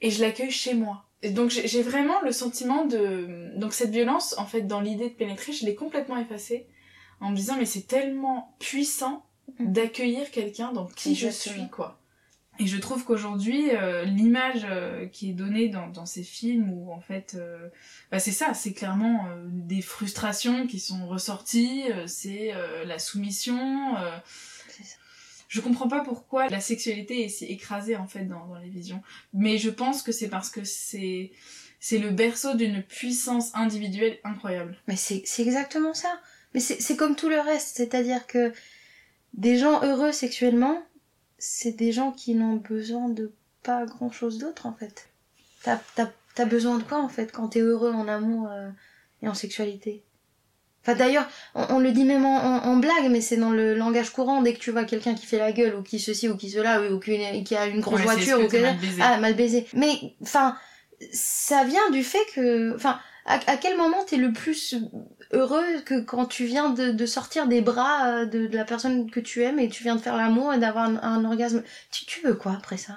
[0.00, 4.36] et je l'accueille chez moi et donc j'ai vraiment le sentiment de donc cette violence
[4.38, 6.66] en fait dans l'idée de pénétrer je l'ai complètement effacée
[7.20, 9.24] en me disant mais c'est tellement puissant
[9.58, 9.72] Mhm.
[9.72, 11.98] d'accueillir quelqu'un dans qui je suis quoi
[12.60, 16.92] et je trouve qu'aujourd'hui euh, l'image euh, qui est donnée dans, dans ces films où
[16.92, 17.68] en fait euh,
[18.10, 22.52] bah c'est ça c'est clairement des frustrations qui sont ressorties c'est
[22.84, 23.94] la soumission.
[25.48, 29.58] Je comprends pas pourquoi la sexualité est si écrasée en fait dans, les visions mais
[29.58, 31.32] je pense que c'est parce que c'est
[31.98, 36.20] le berceau d'une puissance individuelle incroyable Mais c'est exactement ça.
[36.54, 38.52] Mais c'est comme tout le reste, c'est-à-dire que
[39.34, 40.82] des gens heureux sexuellement,
[41.38, 43.32] c'est des gens qui n'ont besoin de
[43.62, 45.08] pas grand-chose d'autre en fait.
[45.62, 48.70] T'as besoin de quoi en fait quand t'es heureux en amour euh,
[49.22, 50.04] et en sexualité?
[50.88, 53.74] Enfin d'ailleurs, on, on le dit même en, en- en blague, mais c'est dans le
[53.74, 56.36] langage courant, dès que tu vois quelqu'un qui fait la gueule, ou qui ceci, ou
[56.38, 59.02] qui cela, ou qui, qui a une grosse Ouais, voiture, ou que mal baisé.
[59.02, 59.66] Ah, mal baisé.
[59.74, 60.56] Mais, enfin,
[61.12, 62.74] ça vient du fait que...
[62.74, 64.76] Enfin, à, à quel moment t'es le plus
[65.32, 69.10] heureux que quand tu viens de, de sortir des bras euh, de, de la personne
[69.10, 71.62] que tu aimes et tu viens de faire l'amour et d'avoir un, un orgasme?
[71.90, 72.94] Tu, tu veux quoi après ça?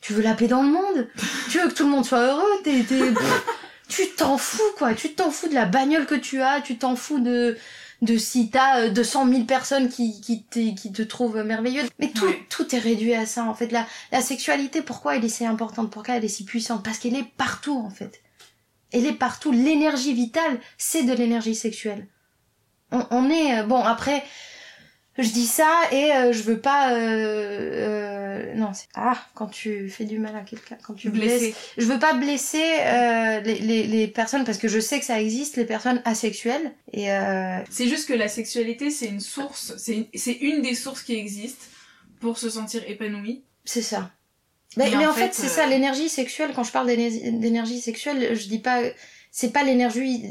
[0.00, 1.08] Tu veux la paix dans le monde?
[1.50, 2.44] Tu veux que tout le monde soit heureux?
[2.62, 2.84] T'es,
[3.88, 6.96] Tu t'en fous quoi Tu t'en fous de la bagnole que tu as Tu t'en
[6.96, 7.56] fous de
[8.02, 10.44] de si t'as euh, 200 000 personnes qui, qui,
[10.74, 11.88] qui te trouvent merveilleuse.
[11.98, 12.44] Mais tout, Ouais.
[12.50, 13.72] tout est réduit à ça, en fait.
[13.72, 15.90] La, la sexualité, pourquoi elle est si importante?
[15.90, 16.84] Pourquoi elle est si puissante?
[16.84, 18.20] Parce qu'elle est partout, en fait.
[18.92, 19.50] Elle est partout.
[19.50, 22.06] L'énergie vitale, c'est de l'énergie sexuelle.
[22.92, 23.60] On, on est...
[23.60, 24.22] euh, bon, après,
[25.18, 26.92] je dis ça et euh, je veux pas...
[26.92, 28.86] Euh, euh, non, c'est...
[28.94, 31.54] Ah, quand tu fais du mal à quelqu'un, quand tu blesses...
[31.76, 35.20] Je veux pas blesser euh, les, les, les personnes, parce que je sais que ça
[35.20, 36.72] existe, les personnes asexuelles.
[36.92, 37.10] Et...
[37.12, 41.14] Euh, C'est juste que la sexualité, c'est une source, c'est c'est une des sources qui
[41.16, 41.64] existent
[42.20, 43.42] pour se sentir épanoui.
[43.64, 44.10] C'est ça.
[44.76, 46.86] Mais, Mais mais en en fait, fait, c'est euh, ça, l'énergie sexuelle, quand je parle
[46.86, 48.82] d'éner- d'énergie sexuelle, je dis pas,
[49.30, 50.24] c'est pas l'énergie,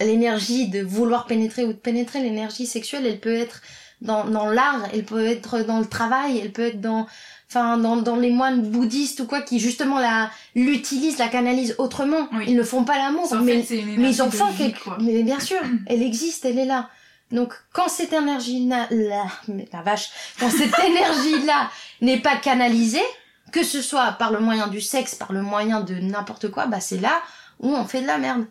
[0.00, 3.62] l'énergie de vouloir pénétrer ou de pénétrer, l'énergie sexuelle, elle peut être
[4.00, 7.06] dans, dans l'art, elle peut être dans le travail, elle peut être dans,
[7.48, 12.28] enfin, dans, dans les moines bouddhistes ou quoi, qui justement la, l'utilisent, la canalisent autrement.
[12.32, 12.44] Oui.
[12.48, 14.90] Ils ne font pas l'amour, mais fait, mais énergie ils en font quelque...
[15.00, 16.90] Mais bien sûr, elle existe, elle est là.
[17.30, 23.04] Donc quand cette énergie-là, là, mais la vache, quand cette énergie-là n'est pas canalisée,
[23.52, 26.80] que ce soit par le moyen du sexe, par le moyen de n'importe quoi, bah
[26.80, 27.22] c'est là
[27.60, 28.44] où on fait de la merde.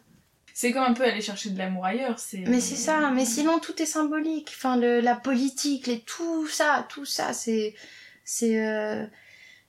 [0.53, 2.19] C'est comme un peu aller chercher de l'amour ailleurs.
[2.19, 2.43] C'est.
[2.47, 4.51] Mais c'est ça, mais sinon tout est symbolique.
[4.55, 7.73] Enfin, le, la politique, les, tout ça, tout ça, c'est...
[8.23, 9.05] c'est euh,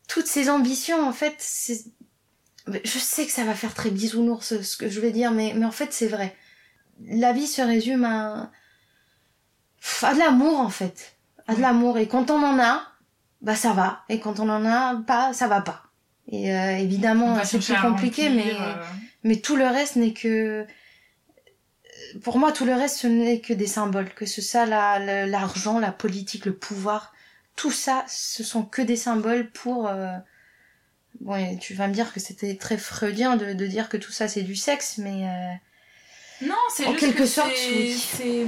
[0.07, 1.85] toutes ces ambitions, en fait, c'est...
[2.69, 5.53] Je sais que ça va faire très bisounours ce ce que je vais dire, mais,
[5.57, 6.37] mais en fait c'est vrai.
[7.07, 8.51] La vie se résume à...
[10.03, 11.17] à de l'amour, en fait.
[11.47, 11.99] À de l'amour.
[11.99, 12.87] Et quand on en a,
[13.41, 14.05] bah ça va.
[14.09, 15.83] Et quand on en a pas, ça va pas.
[16.29, 18.55] Et euh, évidemment, c'est plus compliqué, remplir, mais...
[18.55, 18.75] euh,
[19.25, 20.67] Mais tout le reste n'est que...
[22.23, 24.11] Pour moi, tout le reste, ce n'est que des symboles.
[24.15, 27.13] Que ce soit la- la- l'argent, la politique, le pouvoir,
[27.57, 29.89] tout ça, ce sont que des symboles pour...
[29.89, 30.13] euh,
[31.21, 34.27] Bon, tu vas me dire que c'était très freudien de, de dire que tout ça,
[34.27, 35.29] c'est du sexe, mais...
[35.29, 37.93] euh, Non, c'est En quelque que sorte, oui.
[37.97, 38.45] C'est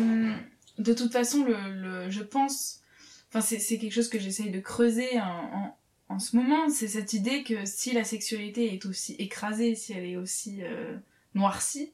[0.79, 2.81] de toute façon le, le je pense.
[3.29, 5.25] Enfin, c'est c'est quelque chose que j'essaye de creuser en,
[5.59, 5.77] en,
[6.09, 6.69] en ce moment.
[6.69, 10.97] C'est cette idée que si la sexualité est aussi écrasée, si elle est aussi euh,
[11.35, 11.93] noircie,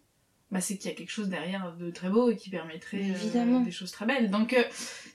[0.51, 3.61] bah, c'est qu'il y a quelque chose derrière de très beau et qui permettrait euh,
[3.61, 4.31] des choses très belles.
[4.31, 4.63] Donc euh,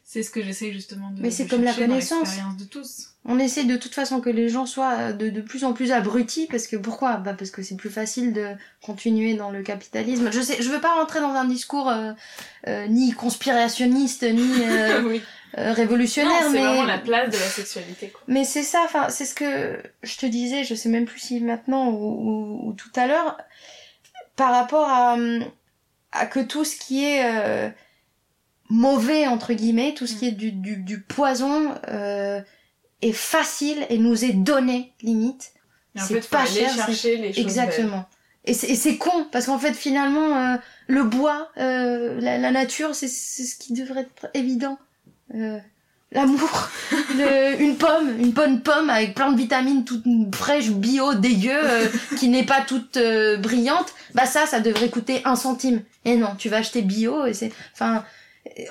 [0.03, 2.29] c'est ce que j'essaie justement de Mais c'est de comme la connaissance.
[2.57, 3.13] de tous.
[3.23, 6.47] On essaie de toute façon que les gens soient de, de plus en plus abrutis
[6.49, 7.17] parce que pourquoi?
[7.17, 10.31] Bah parce que c'est plus facile de continuer dans le capitalisme.
[10.31, 12.13] Je sais, je veux pas rentrer dans un discours euh,
[12.67, 15.21] euh, ni conspirationniste ni euh, oui.
[15.57, 18.09] Euh, Non, révolutionnaire, c'est mais vraiment la place de la sexualité.
[18.09, 18.21] Quoi.
[18.27, 18.81] mais c'est ça.
[18.85, 20.63] Enfin, c'est ce que je te disais.
[20.63, 23.37] Je sais même plus si maintenant ou, ou- ou tout à l'heure
[24.35, 25.17] par rapport à
[26.11, 27.69] à que tout ce qui est euh,
[28.69, 32.41] mauvais entre guillemets, tout ce qui est du, du, du poison euh,
[33.01, 35.51] est facile et nous est donné limite.
[35.97, 38.05] En C'est fait, pas cher, chercher les choses Exactement.
[38.45, 42.51] Et c'est et c'est con parce qu'en fait finalement euh, le bois, euh, la, la
[42.51, 44.77] nature, c'est c'est ce qui devrait être évident.
[45.35, 45.59] Euh,
[46.13, 46.69] L'amour,
[47.59, 52.29] une pomme, une bonne pomme avec plein de vitamines, toute fraîche, bio, dégueu, euh, qui
[52.29, 53.93] n'est pas toute euh, brillante.
[54.13, 55.81] Bah ça, ça devrait coûter un centime.
[56.05, 58.05] Et non, tu vas acheter bio et c'est, enfin,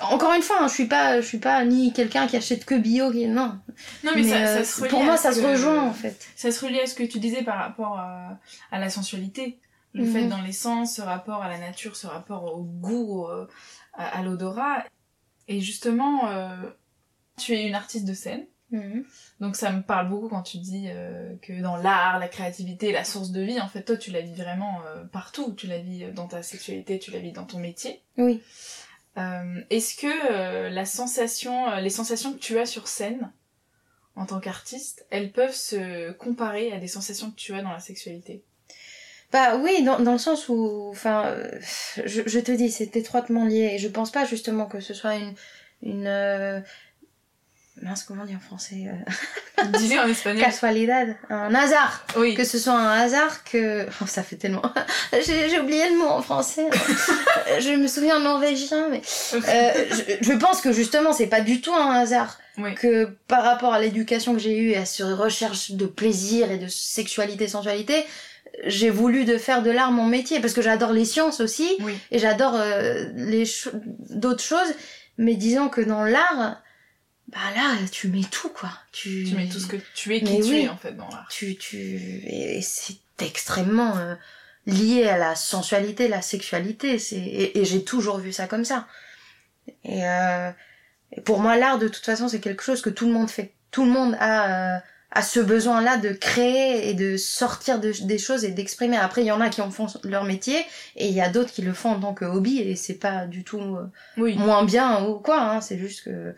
[0.01, 2.73] encore une fois, hein, je suis pas, je suis pas ni quelqu'un qui achète que
[2.73, 3.59] bio, qui non.
[4.03, 6.17] Non, mais, ça, ça se relie pour moi, ça se que- rejoint en fait.
[6.35, 8.39] Ça se relie à ce que tu disais par rapport à,
[8.71, 9.59] à la sensualité.
[9.93, 10.11] Le Mhm.
[10.13, 13.27] fait dans les sens, ce rapport à la nature, ce rapport au goût,
[13.95, 14.83] à l'odorat.
[15.47, 16.55] Et justement, euh,
[17.37, 18.45] tu es une artiste de scène.
[18.71, 19.05] Mhm.
[19.39, 23.05] Donc ça me parle beaucoup quand tu dis euh, que dans l'art, la créativité, la
[23.05, 25.53] source de vie, en fait, toi, tu la vis vraiment euh, partout.
[25.53, 28.01] Tu la vis dans ta sexualité, tu la vis dans ton métier.
[28.17, 28.41] Oui.
[29.17, 33.31] Euh, Est-ce que la sensation, les sensations que tu as sur scène
[34.15, 37.79] en tant qu'artiste, elles peuvent se comparer à des sensations que tu as dans la
[37.79, 38.43] sexualité?
[39.31, 41.51] Bah oui, dans, dans le sens où, enfin, euh,
[42.05, 43.71] je, je te dis, c'est étroitement lié.
[43.73, 45.33] Et je pense pas justement que ce soit une,
[45.83, 46.59] une, euh,
[47.81, 50.41] mince, comment on dit en français, euh, en espagnol.
[50.41, 52.05] casualidad, un hasard.
[52.15, 52.35] Oui.
[52.35, 54.61] Que ce soit un hasard que, oh, ça fait tellement,
[55.13, 56.69] j'ai oublié le mot en français.
[57.59, 59.01] je me souviens en norvégien, mais
[59.33, 62.73] euh, je, je pense que justement, c'est pas du tout un hasard Oui.
[62.75, 66.57] que par rapport à l'éducation que j'ai eue et à ce recherche de plaisir et
[66.57, 68.05] de sexualité, sensualité,
[68.65, 71.93] j'ai voulu de faire de l'art mon métier parce que j'adore les sciences aussi Oui.
[72.11, 73.71] et j'adore euh, les cho-
[74.09, 74.73] d'autres choses
[75.17, 76.61] mais disons que dans l'art
[77.29, 80.25] bah là tu mets tout quoi tu Tu mets tout ce que tu es, Mais
[80.27, 80.61] qui tu oui.
[80.63, 81.27] es, en fait, dans l'art.
[81.29, 81.77] tu tu
[82.25, 84.15] et c'est extrêmement euh,
[84.65, 88.87] lié à la sensualité la sexualité c'est et, et j'ai toujours vu ça comme ça
[89.83, 90.51] et, euh,
[91.11, 93.53] et pour moi l'art de toute façon c'est quelque chose que tout le monde fait
[93.71, 94.81] tout le monde a
[95.11, 99.21] a ce besoin là de créer et de sortir de- des choses et d'exprimer après
[99.21, 100.59] il y en a qui en font leur métier
[100.97, 103.25] et il y a d'autres qui le font en tant que hobby et c'est pas
[103.25, 104.35] du tout euh, Oui.
[104.35, 106.33] moins bien ou quoi hein, c'est juste que,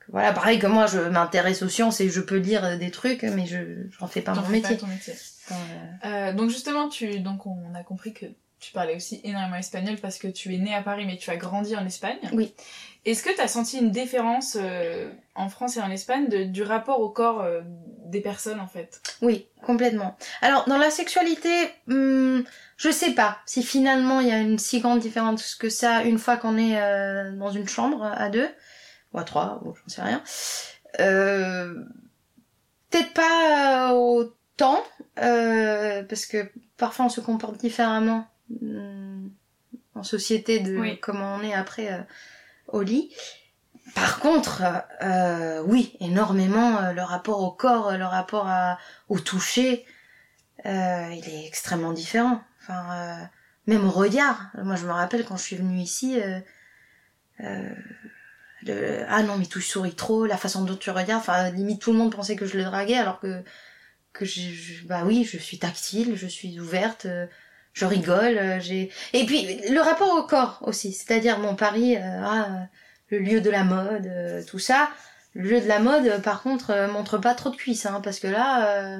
[0.00, 3.24] que voilà pareil que moi je m'intéresse aux sciences et je peux lire des trucs
[3.24, 3.58] mais je
[3.98, 5.14] j'en fais pas mon fais pas métier ton métier.
[5.50, 5.60] Enfin,
[6.04, 8.26] euh, Euh, donc justement, tu, donc on a compris que
[8.60, 11.36] tu parlais aussi énormément espagnol parce que tu es né à Paris mais tu as
[11.36, 12.18] grandi en Espagne.
[12.32, 12.54] Oui.
[13.04, 16.62] Est-ce que tu as senti une différence euh, en France et en Espagne de- du
[16.62, 17.60] rapport au corps euh,
[18.06, 19.00] des personnes en fait?
[19.22, 20.16] Oui, complètement.
[20.42, 21.48] Alors, dans la sexualité,
[21.88, 22.44] hum,
[22.76, 26.18] je sais pas si finalement il y a une si grande différence que ça une
[26.18, 28.48] fois qu'on est euh, dans une chambre à deux,
[29.14, 30.22] ou à trois, ou j'en sais rien.
[32.90, 34.82] Peut-être pas autant,
[35.14, 38.26] parce que parfois on se comporte différemment
[39.94, 41.00] en société de Oui.
[41.00, 42.00] comment on est après euh,
[42.68, 43.12] au lit.
[43.94, 44.62] Par contre,
[45.02, 48.78] euh, oui, énormément euh, le rapport au corps, euh, le rapport à,
[49.08, 49.86] au toucher,
[50.66, 52.42] euh, il est extrêmement différent.
[52.60, 53.24] Enfin, euh,
[53.66, 54.50] même au regard.
[54.62, 56.40] Moi, je me rappelle quand je suis venue ici, euh,
[57.40, 57.74] euh,
[58.62, 61.20] le- ah non, mais tu souris trop, la façon dont tu regardes.
[61.22, 63.42] Enfin, limite tout le monde pensait que je le draguais, alors que
[64.12, 67.06] que je, je- bah oui, je suis tactile, je suis ouverte.
[67.78, 72.22] Je rigole, euh, j'ai et puis le rapport au corps aussi, c'est-à-dire mon Paris, euh,
[72.24, 72.64] ah, euh,
[73.10, 74.90] le lieu de la mode, euh, tout ça.
[75.34, 78.18] Le lieu de la mode, par contre, euh, montre pas trop de cuisses, hein, parce
[78.18, 78.98] que là, euh,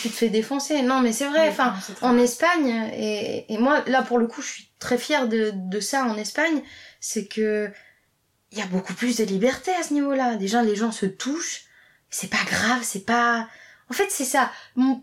[0.00, 0.80] tu te fais défoncer.
[0.80, 2.16] Non, mais c'est vrai, enfin, en.
[2.16, 6.04] Espagne, et, et moi, là, pour le coup, je suis très fière de, de ça
[6.04, 6.62] en Espagne,
[7.00, 7.70] c'est que
[8.52, 10.36] il y a beaucoup plus de liberté à ce niveau-là.
[10.36, 11.64] Déjà, les gens se touchent,
[12.08, 13.48] c'est pas grave, c'est pas...
[13.90, 14.50] En fait, c'est ça.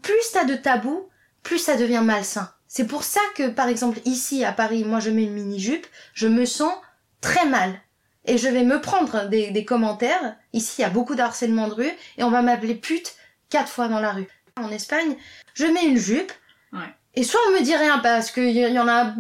[0.01, 1.09] Plus t'as de tabous,
[1.43, 2.49] plus ça devient malsain.
[2.73, 6.29] C'est pour ça que, par exemple, ici, à Paris, moi, je mets une mini-jupe, je
[6.29, 6.71] me sens
[7.19, 7.81] très mal.
[8.23, 10.37] Et je vais me prendre des, des commentaires.
[10.53, 13.15] Ici, il y a beaucoup d'harcèlement de rue, et on va m'appeler pute
[13.49, 14.29] quatre fois dans la rue.
[14.55, 15.17] En Espagne,
[15.53, 16.31] je mets une jupe,
[16.71, 16.79] Ouais.
[17.15, 19.15] et soit on me dit rien parce qu'il y en a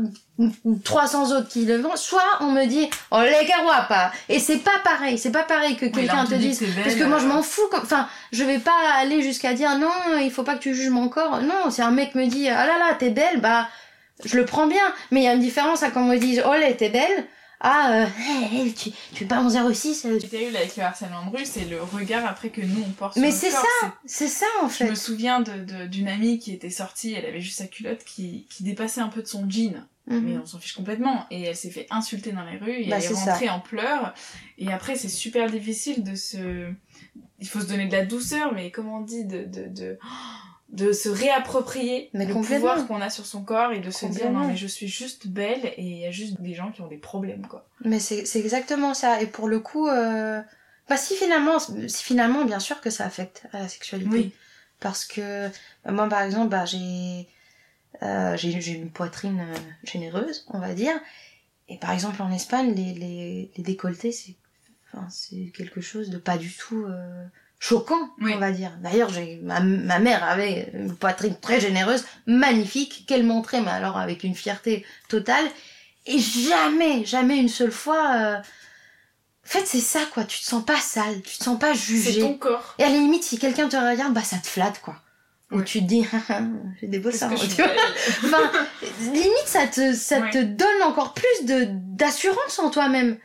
[0.83, 4.79] 300 autres qui le font, soit on me dit oh les guapa et c'est pas
[4.83, 7.29] pareil, c'est pas pareil que là, quelqu'un te dise que parce que moi je euh,
[7.29, 10.61] m'en fous comme enfin je vais pas aller jusqu'à dire non il faut pas que
[10.63, 13.41] tu juges mon corps non si un mec me dit ah là là t'es belle
[13.41, 13.67] bah
[14.23, 16.43] je le prends bien, mais il y a une différence à quand on me dise
[16.45, 17.25] oh elle était belle.
[17.63, 18.05] Ah, euh,
[18.51, 21.65] hey, tu, tu es pas en 06 euh, terrible avec le harcèlement de rue, c'est
[21.65, 23.61] le regard après que nous on porte Mais c'est ça,
[24.05, 24.89] c'est ça en Je fait.
[24.89, 28.47] me souviens de- de- d'une amie qui était sortie, elle avait juste sa culotte qui,
[28.49, 29.85] qui dépassait un peu de son jean.
[30.11, 30.23] Mhm.
[30.23, 31.25] Mais on s'en fiche complètement.
[31.31, 33.31] Et elle s'est fait insulter dans les rues et Bah, elle est c'est ça.
[33.33, 34.13] rentrée en pleurs.
[34.57, 36.71] Et après, c'est super difficile de se...
[37.39, 39.43] Il faut se donner de la douceur, mais comment on dit de...
[39.45, 39.97] de, de...
[40.69, 44.31] de se réapproprier Mais le pouvoir qu'on a sur son corps et de se dire
[44.31, 46.87] non mais je suis juste belle et il y a juste des gens qui ont
[46.87, 47.67] des problèmes quoi.
[47.83, 49.21] Mais c'est c'est exactement ça.
[49.21, 50.39] Et pour le coup, euh...
[50.87, 54.09] bah si finalement, si finalement, bien sûr que ça affecte à la sexualité.
[54.11, 54.31] Oui.
[54.79, 55.47] Parce que
[55.83, 57.27] bah, moi, par exemple, bah, j'ai
[58.03, 60.93] euh, j'ai une poitrine euh, généreuse, on va dire.
[61.69, 64.35] Et par exemple, en Espagne, les, les, les décolletés, c'est
[64.93, 67.23] enfin, c'est quelque chose de pas du tout euh,
[67.59, 68.33] choquant, Oui.
[68.35, 68.71] on va dire.
[68.81, 69.11] D'ailleurs,
[69.43, 74.35] ma, ma mère avait une poitrine très généreuse, magnifique, qu'elle montrait, mais alors avec une
[74.35, 75.45] fierté totale.
[76.07, 78.15] Et jamais, jamais une seule fois.
[78.17, 80.23] euh, En fait, c'est ça, quoi.
[80.25, 82.19] Tu te sens pas sale, tu te sens pas C'est jugé.
[82.19, 82.75] ton corps.
[82.79, 84.95] Et à la limite, si quelqu'un te regarde, bah ça te flatte, quoi.
[85.51, 85.63] Ou Ouais.
[85.65, 86.41] tu te dis, Ah,
[86.79, 87.29] j'ai des beaux seins.
[87.31, 88.51] Enfin,
[89.01, 90.29] limite, ça te, ça Ouais.
[90.29, 93.17] te donne encore plus de d'assurance en toi-même.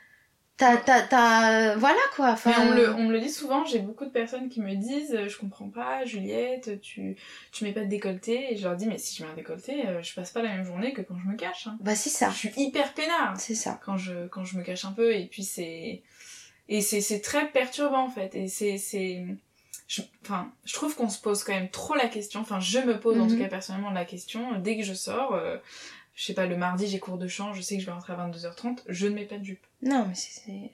[0.58, 2.30] T'as, t'as, t'as, voilà quoi.
[2.30, 4.62] Enfin, Mais on me, le, on me le dit souvent, j'ai beaucoup de personnes qui
[4.62, 7.14] me disent euh, Je comprends pas, Juliette, tu,
[7.52, 8.52] tu mets pas de décolleté.
[8.52, 10.48] Et je leur dis Mais si je mets un décolleté, euh, je passe pas la
[10.56, 11.66] même journée que quand je me cache.
[11.66, 11.76] hein.
[11.80, 13.78] Bah c'est ça, Je suis hyper peinard c'est ça.
[13.84, 15.14] quand je, quand je me cache un peu.
[15.14, 16.02] Et puis c'est.
[16.70, 18.34] Et c'est c'est très perturbant en fait.
[18.34, 19.26] Et c'est.
[19.88, 22.40] Je- Enfin, je trouve qu'on se pose quand même trop la question.
[22.40, 23.30] Enfin, je me pose en Mhm.
[23.32, 24.58] tout cas personnellement la question.
[24.58, 25.56] Dès que je sors, euh,
[26.14, 28.12] je sais pas, le mardi j'ai cours de chant, je sais que je vais rentrer
[28.12, 29.64] à 22h30, je ne mets pas de jupe.
[29.82, 30.70] Non, mais c'est,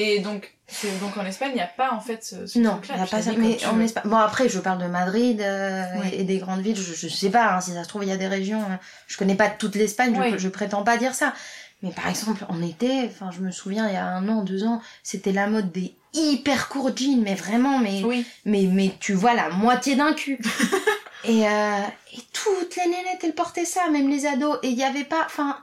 [0.00, 0.54] Et donc,
[1.00, 2.98] donc en Espagne, il n'y a pas en fait ce, ce non, truc-là.
[2.98, 3.32] y a pas ça.
[3.36, 3.80] Mais en.
[3.80, 6.08] Espagne, bon après, je parle de Madrid euh, Oui.
[6.12, 6.76] et, et des grandes villes.
[6.76, 8.60] Je, je sais pas hein, si ça se trouve, il y a des régions.
[8.62, 8.78] hein.
[9.08, 10.14] Je connais pas toute l'Espagne.
[10.32, 10.38] je-.
[10.38, 11.34] Je, prétends pas dire ça.
[11.82, 14.64] Mais par exemple, en été, enfin, je me souviens, il y a un an, deux
[14.64, 18.24] ans, c'était la mode des hyper courts jeans, mais vraiment, mais Oui.
[18.44, 20.38] mais, mais tu vois la moitié d'un cul.
[21.24, 21.80] et, euh,
[22.12, 24.58] et toutes les nénettes, elles portaient ça, même les ados.
[24.62, 25.56] Et il y avait pas, enfin...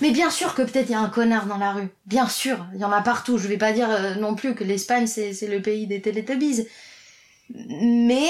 [0.00, 1.88] Mais bien sûr que peut-être il y a un connard dans la rue.
[2.06, 3.36] Bien sûr, il y en a partout.
[3.36, 6.68] Je vais pas dire euh, non plus que l'Espagne, c'est c'est le pays des Teletubbies.
[7.50, 8.28] Mais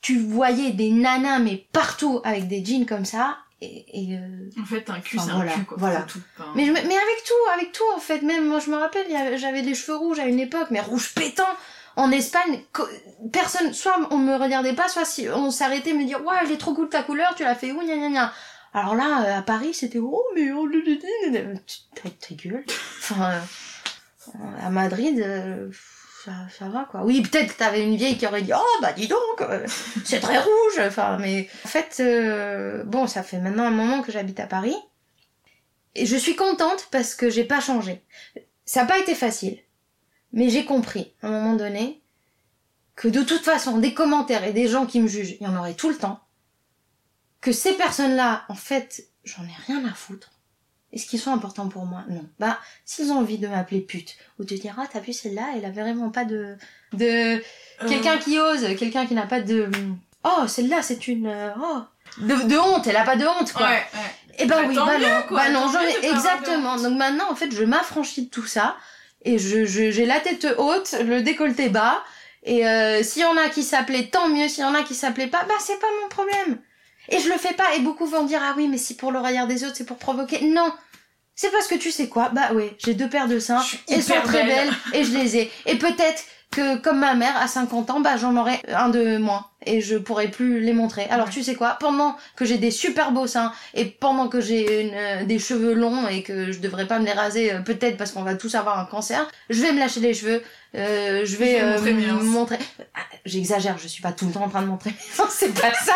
[0.00, 3.36] tu voyais des nanas, mais partout, avec des jeans comme ça.
[3.64, 5.76] Et, et, euh, En fait, un cul, Enfin, c'est voilà, un cul, quoi.
[5.78, 6.02] voilà.
[6.02, 6.20] Tout.
[6.54, 8.20] Mais, je mais avec tout, avec tout en fait.
[8.22, 9.06] Même moi je me rappelle,
[9.38, 11.44] j'avais des cheveux rouges à une époque, mais rouge pétant.
[11.96, 12.60] En Espagne,
[13.32, 16.56] personne, soit on me regardait pas, soit si on s'arrêtait me dire ouais, elle est
[16.58, 18.32] trop cool ta couleur, tu l'as fait où, gna gna gna?
[18.72, 20.98] Alors là, euh, à Paris, c'était oh mais oh le- le-
[21.94, 22.64] ta, ta gueule.
[22.98, 23.30] Enfin,
[24.34, 25.70] euh, à Madrid, euh,
[26.24, 27.04] ça, ça va quoi.
[27.04, 29.66] Oui, peut-être que t'avais une vieille qui aurait dit oh bah dis donc, euh,
[30.04, 30.78] c'est très rouge.
[30.78, 34.76] Enfin, mais en fait, euh, bon, ça fait maintenant un moment que j'habite à Paris.
[35.94, 38.02] Et je suis contente parce que j'ai pas changé.
[38.64, 39.58] Ça n'a pas été facile.
[40.32, 42.02] Mais j'ai compris, à un moment donné,
[42.96, 45.56] que de toute façon, des commentaires et des gens qui me jugent, il y en
[45.56, 46.20] aurait tout le temps.
[47.40, 50.32] Que ces personnes-là, en fait, j'en ai rien à foutre.
[50.94, 52.04] Est-ce qu'ils sont importants pour moi?
[52.08, 52.24] Non.
[52.38, 55.64] Bah, s'ils ont envie de m'appeler pute, ou de dire, ah, t'as vu celle-là, elle
[55.64, 56.56] a vraiment pas de...
[56.92, 57.04] de...
[57.04, 57.38] euh,
[57.88, 59.68] Quelqu'un qui ose, quelqu'un qui n'a pas de...
[60.24, 61.26] Oh, celle-là, c'est une...
[61.26, 61.80] euh, Oh...
[62.18, 63.66] De, de honte, elle a pas de honte, quoi.
[63.66, 64.34] Ouais, ouais.
[64.38, 66.76] Eh ben Bah, oui, bah mieux, non, quoi, bah non, de exactement.
[66.76, 68.76] Donc maintenant, en fait, je m'affranchis de tout ça
[69.24, 72.02] et je je- j'ai la tête haute, le décolleté bas.
[72.44, 74.48] Et euh, s'il y en a qui s'appelaient, tant mieux.
[74.48, 76.58] S'il y en a qui s'appelaient pas, bah c'est pas mon problème.
[77.08, 77.74] Et je le fais pas.
[77.76, 79.98] Et beaucoup vont dire ah oui, mais si pour le regard des autres, c'est pour
[79.98, 80.44] provoquer.
[80.44, 80.72] Non,
[81.34, 82.30] c'est parce que tu sais quoi?
[82.30, 83.62] Bah oui, j'ai deux paires de seins.
[83.88, 84.68] Elles sont très belle.
[84.68, 85.52] belles et je les ai.
[85.66, 86.24] Et peut-être
[86.54, 89.96] que comme ma mère à 50 ans, bah j'en aurai un de moins et je
[89.96, 91.06] pourrai plus les montrer.
[91.10, 91.32] Alors Ouais.
[91.32, 91.76] tu sais quoi?
[91.80, 96.06] Pendant que j'ai des super beaux seins et pendant que j'ai euh, des cheveux longs
[96.08, 98.78] et que je devrais pas me les raser euh, peut-être parce qu'on va tous avoir
[98.78, 100.42] un cancer, je vais me lâcher les cheveux,
[100.74, 102.58] euh, je vais vais euh, montrer.
[102.94, 104.92] Ah, J'exagère, je suis pas tout le temps en train de montrer
[105.30, 105.94] c'est pas ça.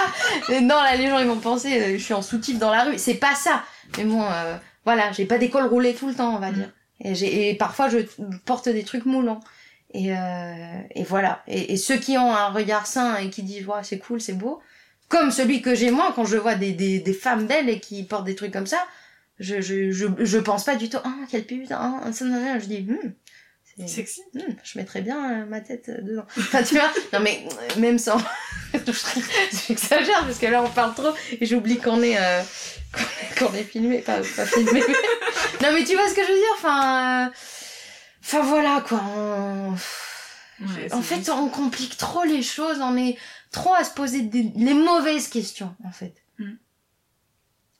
[0.60, 3.14] Non, là les gens ils vont penser je suis en soutif dans la rue, c'est
[3.14, 3.62] pas ça.
[3.98, 6.54] Mais bon, euh, voilà, j'ai pas des cols roulés tout le temps, on va Mm.
[6.54, 6.70] dire.
[7.04, 7.98] Et, j'ai, et parfois je
[8.46, 9.40] porte des trucs moulants.
[9.94, 11.42] Et, euh, et voilà.
[11.48, 14.34] Et, et ceux qui ont un regard sain et qui disent ouais, c'est cool, c'est
[14.34, 14.60] beau,
[15.08, 18.02] comme celui que j'ai moi quand je vois des, des, des femmes belles et qui
[18.04, 18.84] portent des trucs comme ça,
[19.38, 22.26] je, je, je, je pense pas du tout, ah, quelle pute, ah, ça.
[22.58, 23.12] je dis, hmm,
[23.78, 24.20] c'est- Sexy.
[24.34, 26.26] hmm, je mettrais bien euh, ma tête euh, dedans.
[26.36, 28.18] Enfin, tu vois, non mais euh, même sans.
[28.74, 32.42] J'exagère parce que là on parle trop et j'oublie qu'on est, euh,
[32.92, 34.80] qu'on est, qu'on est filmé, pas, pas filmé.
[35.62, 37.32] non mais tu vois ce que je veux dire, enfin.
[38.34, 39.70] Euh, Enfin voilà quoi, on...
[40.60, 43.16] Ouais, En fait, juste- on complique trop les choses, on est
[43.52, 46.14] trop à se poser des- les mauvaises questions, en fait.
[46.38, 46.52] Mm.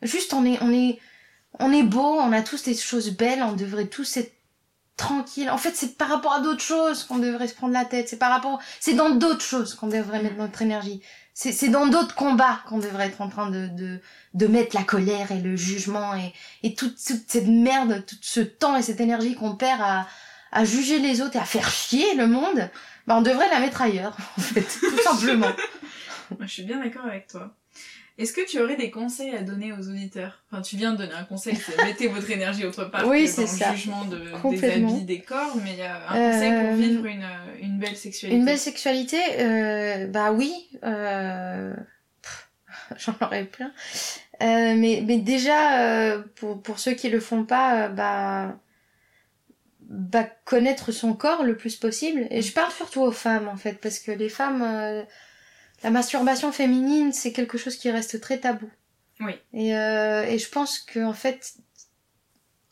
[0.03, 0.99] Juste, on est, on est,
[1.59, 4.33] on est beau, on a tous des choses belles, on devrait tous être
[4.97, 5.51] tranquille.
[5.51, 8.09] En fait, c'est par rapport à d'autres choses qu'on devrait se prendre la tête.
[8.09, 11.03] C'est par rapport, c'est dans d'autres choses qu'on devrait mettre notre énergie.
[11.35, 14.01] C'est, c'est dans d'autres combats qu'on devrait être en train de, de,
[14.35, 16.33] de mettre la colère et le jugement et,
[16.65, 20.07] et toute, toute cette merde, tout ce temps et cette énergie qu'on perd à,
[20.53, 22.69] à juger les autres et à faire chier le monde.
[23.07, 25.51] Bah, on devrait la mettre ailleurs, en fait, tout simplement.
[26.41, 27.55] Je suis bien d'accord avec toi.
[28.19, 30.43] Est-ce que tu aurais des conseils à donner aux auditeurs?
[30.51, 33.41] Enfin, tu viens de donner un conseil, c'est mettez votre énergie autre part Oui, que
[33.41, 33.71] dans ça.
[33.71, 34.19] le jugement de,
[34.51, 37.27] des habits, des corps, mais il y a un conseil pour Euh, vivre une,
[37.63, 38.37] une belle sexualité.
[38.39, 41.73] Une belle sexualité, euh, bah oui, euh,
[42.97, 43.71] j'en aurais plein.
[44.43, 48.57] Euh, mais, mais déjà, euh, pour, pour ceux qui le font pas, bah,
[49.89, 52.27] bah, connaître son corps le plus possible.
[52.31, 55.03] Et je parle surtout aux femmes, en fait, parce que les femmes, euh,
[55.83, 58.71] la masturbation féminine, c'est quelque chose qui reste très tabou.
[59.21, 59.33] Oui.
[59.53, 61.55] Et, euh, et je pense que, en fait,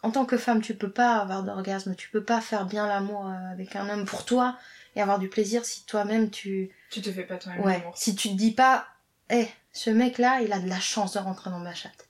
[0.02, 3.26] en tant que femme, tu peux pas avoir d'orgasme, tu peux pas faire bien l'amour
[3.26, 4.56] euh, avec un homme pour toi
[4.94, 8.30] et avoir du plaisir si toi-même tu Tu te fais pas toi-même ouais si tu
[8.30, 8.86] te dis pas
[9.30, 12.05] eh ce mec là il a de la chance de rentrer dans ma chatte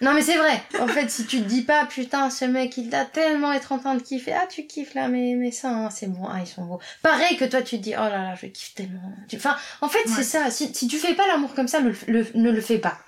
[0.00, 0.62] non mais c'est vrai.
[0.80, 3.78] En fait si tu te dis pas putain ce mec il doit tellement être en
[3.78, 6.26] train de kiffer ah tu kiffes là mais mais ça hein, c'est bon.
[6.26, 6.80] Ah ils sont beaux.
[7.02, 9.12] Pareil que toi tu te dis oh là là je kiffe tellement.
[9.28, 10.12] Tu- enfin en fait Ouais.
[10.16, 10.50] c'est ça.
[10.50, 12.98] Si, si tu fais pas l'amour comme ça le, le- ne le fais pas.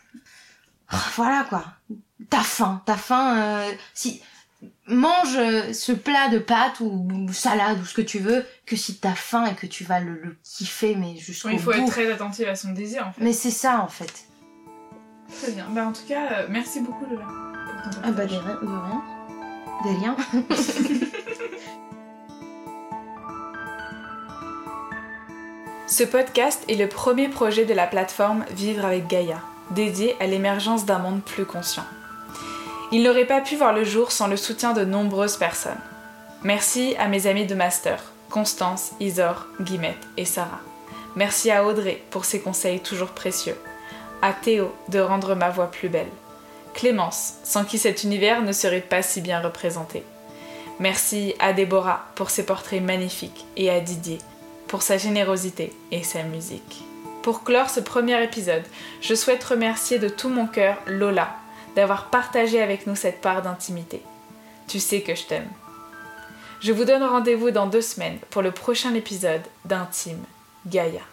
[0.92, 1.64] Oh, voilà quoi.
[2.28, 2.82] T'as faim.
[2.86, 4.20] T'as faim euh, si
[4.86, 8.76] mange euh, ce plat de pâtes ou, ou salade ou ce que tu veux que
[8.76, 11.72] si t'as faim et que tu vas le, le kiffer mais jusqu'au Oui, il faut
[11.72, 11.78] bout.
[11.78, 13.22] être très attentif à son désir en fait.
[13.24, 14.24] mais c'est ça en fait
[15.40, 15.66] Très bien.
[15.70, 17.24] Bah, en tout cas, euh, merci beaucoup Lola.
[18.04, 19.02] ah bah de rien de rien
[19.84, 20.16] de rien
[25.88, 29.40] Ce podcast est le premier projet de la plateforme Vivre avec Gaïa,
[29.72, 31.84] dédié à l'émergence d'un monde plus conscient.
[32.92, 35.80] Il n'aurait pas pu voir le jour sans le soutien de nombreuses personnes.
[36.44, 40.60] Merci à mes amis de master, Constance, Isor, Guimette et Sarah.
[41.14, 43.56] Merci à Audrey pour ses conseils toujours précieux.
[44.22, 46.06] À Théo de rendre ma voix plus belle.
[46.74, 50.04] Clémence, sans qui cet univers ne serait pas si bien représenté.
[50.78, 54.18] Merci à Déborah pour ses portraits magnifiques et à Didier
[54.68, 56.82] pour sa générosité et sa musique.
[57.22, 58.64] Pour clore ce premier épisode,
[59.02, 61.36] je souhaite remercier de tout mon cœur Lola
[61.76, 64.02] d'avoir partagé avec nous cette part d'intimité.
[64.68, 65.48] Tu sais que je t'aime.
[66.60, 70.24] Je vous donne rendez-vous dans deux semaines pour le prochain épisode d'Intime
[70.66, 71.11] Gaïa.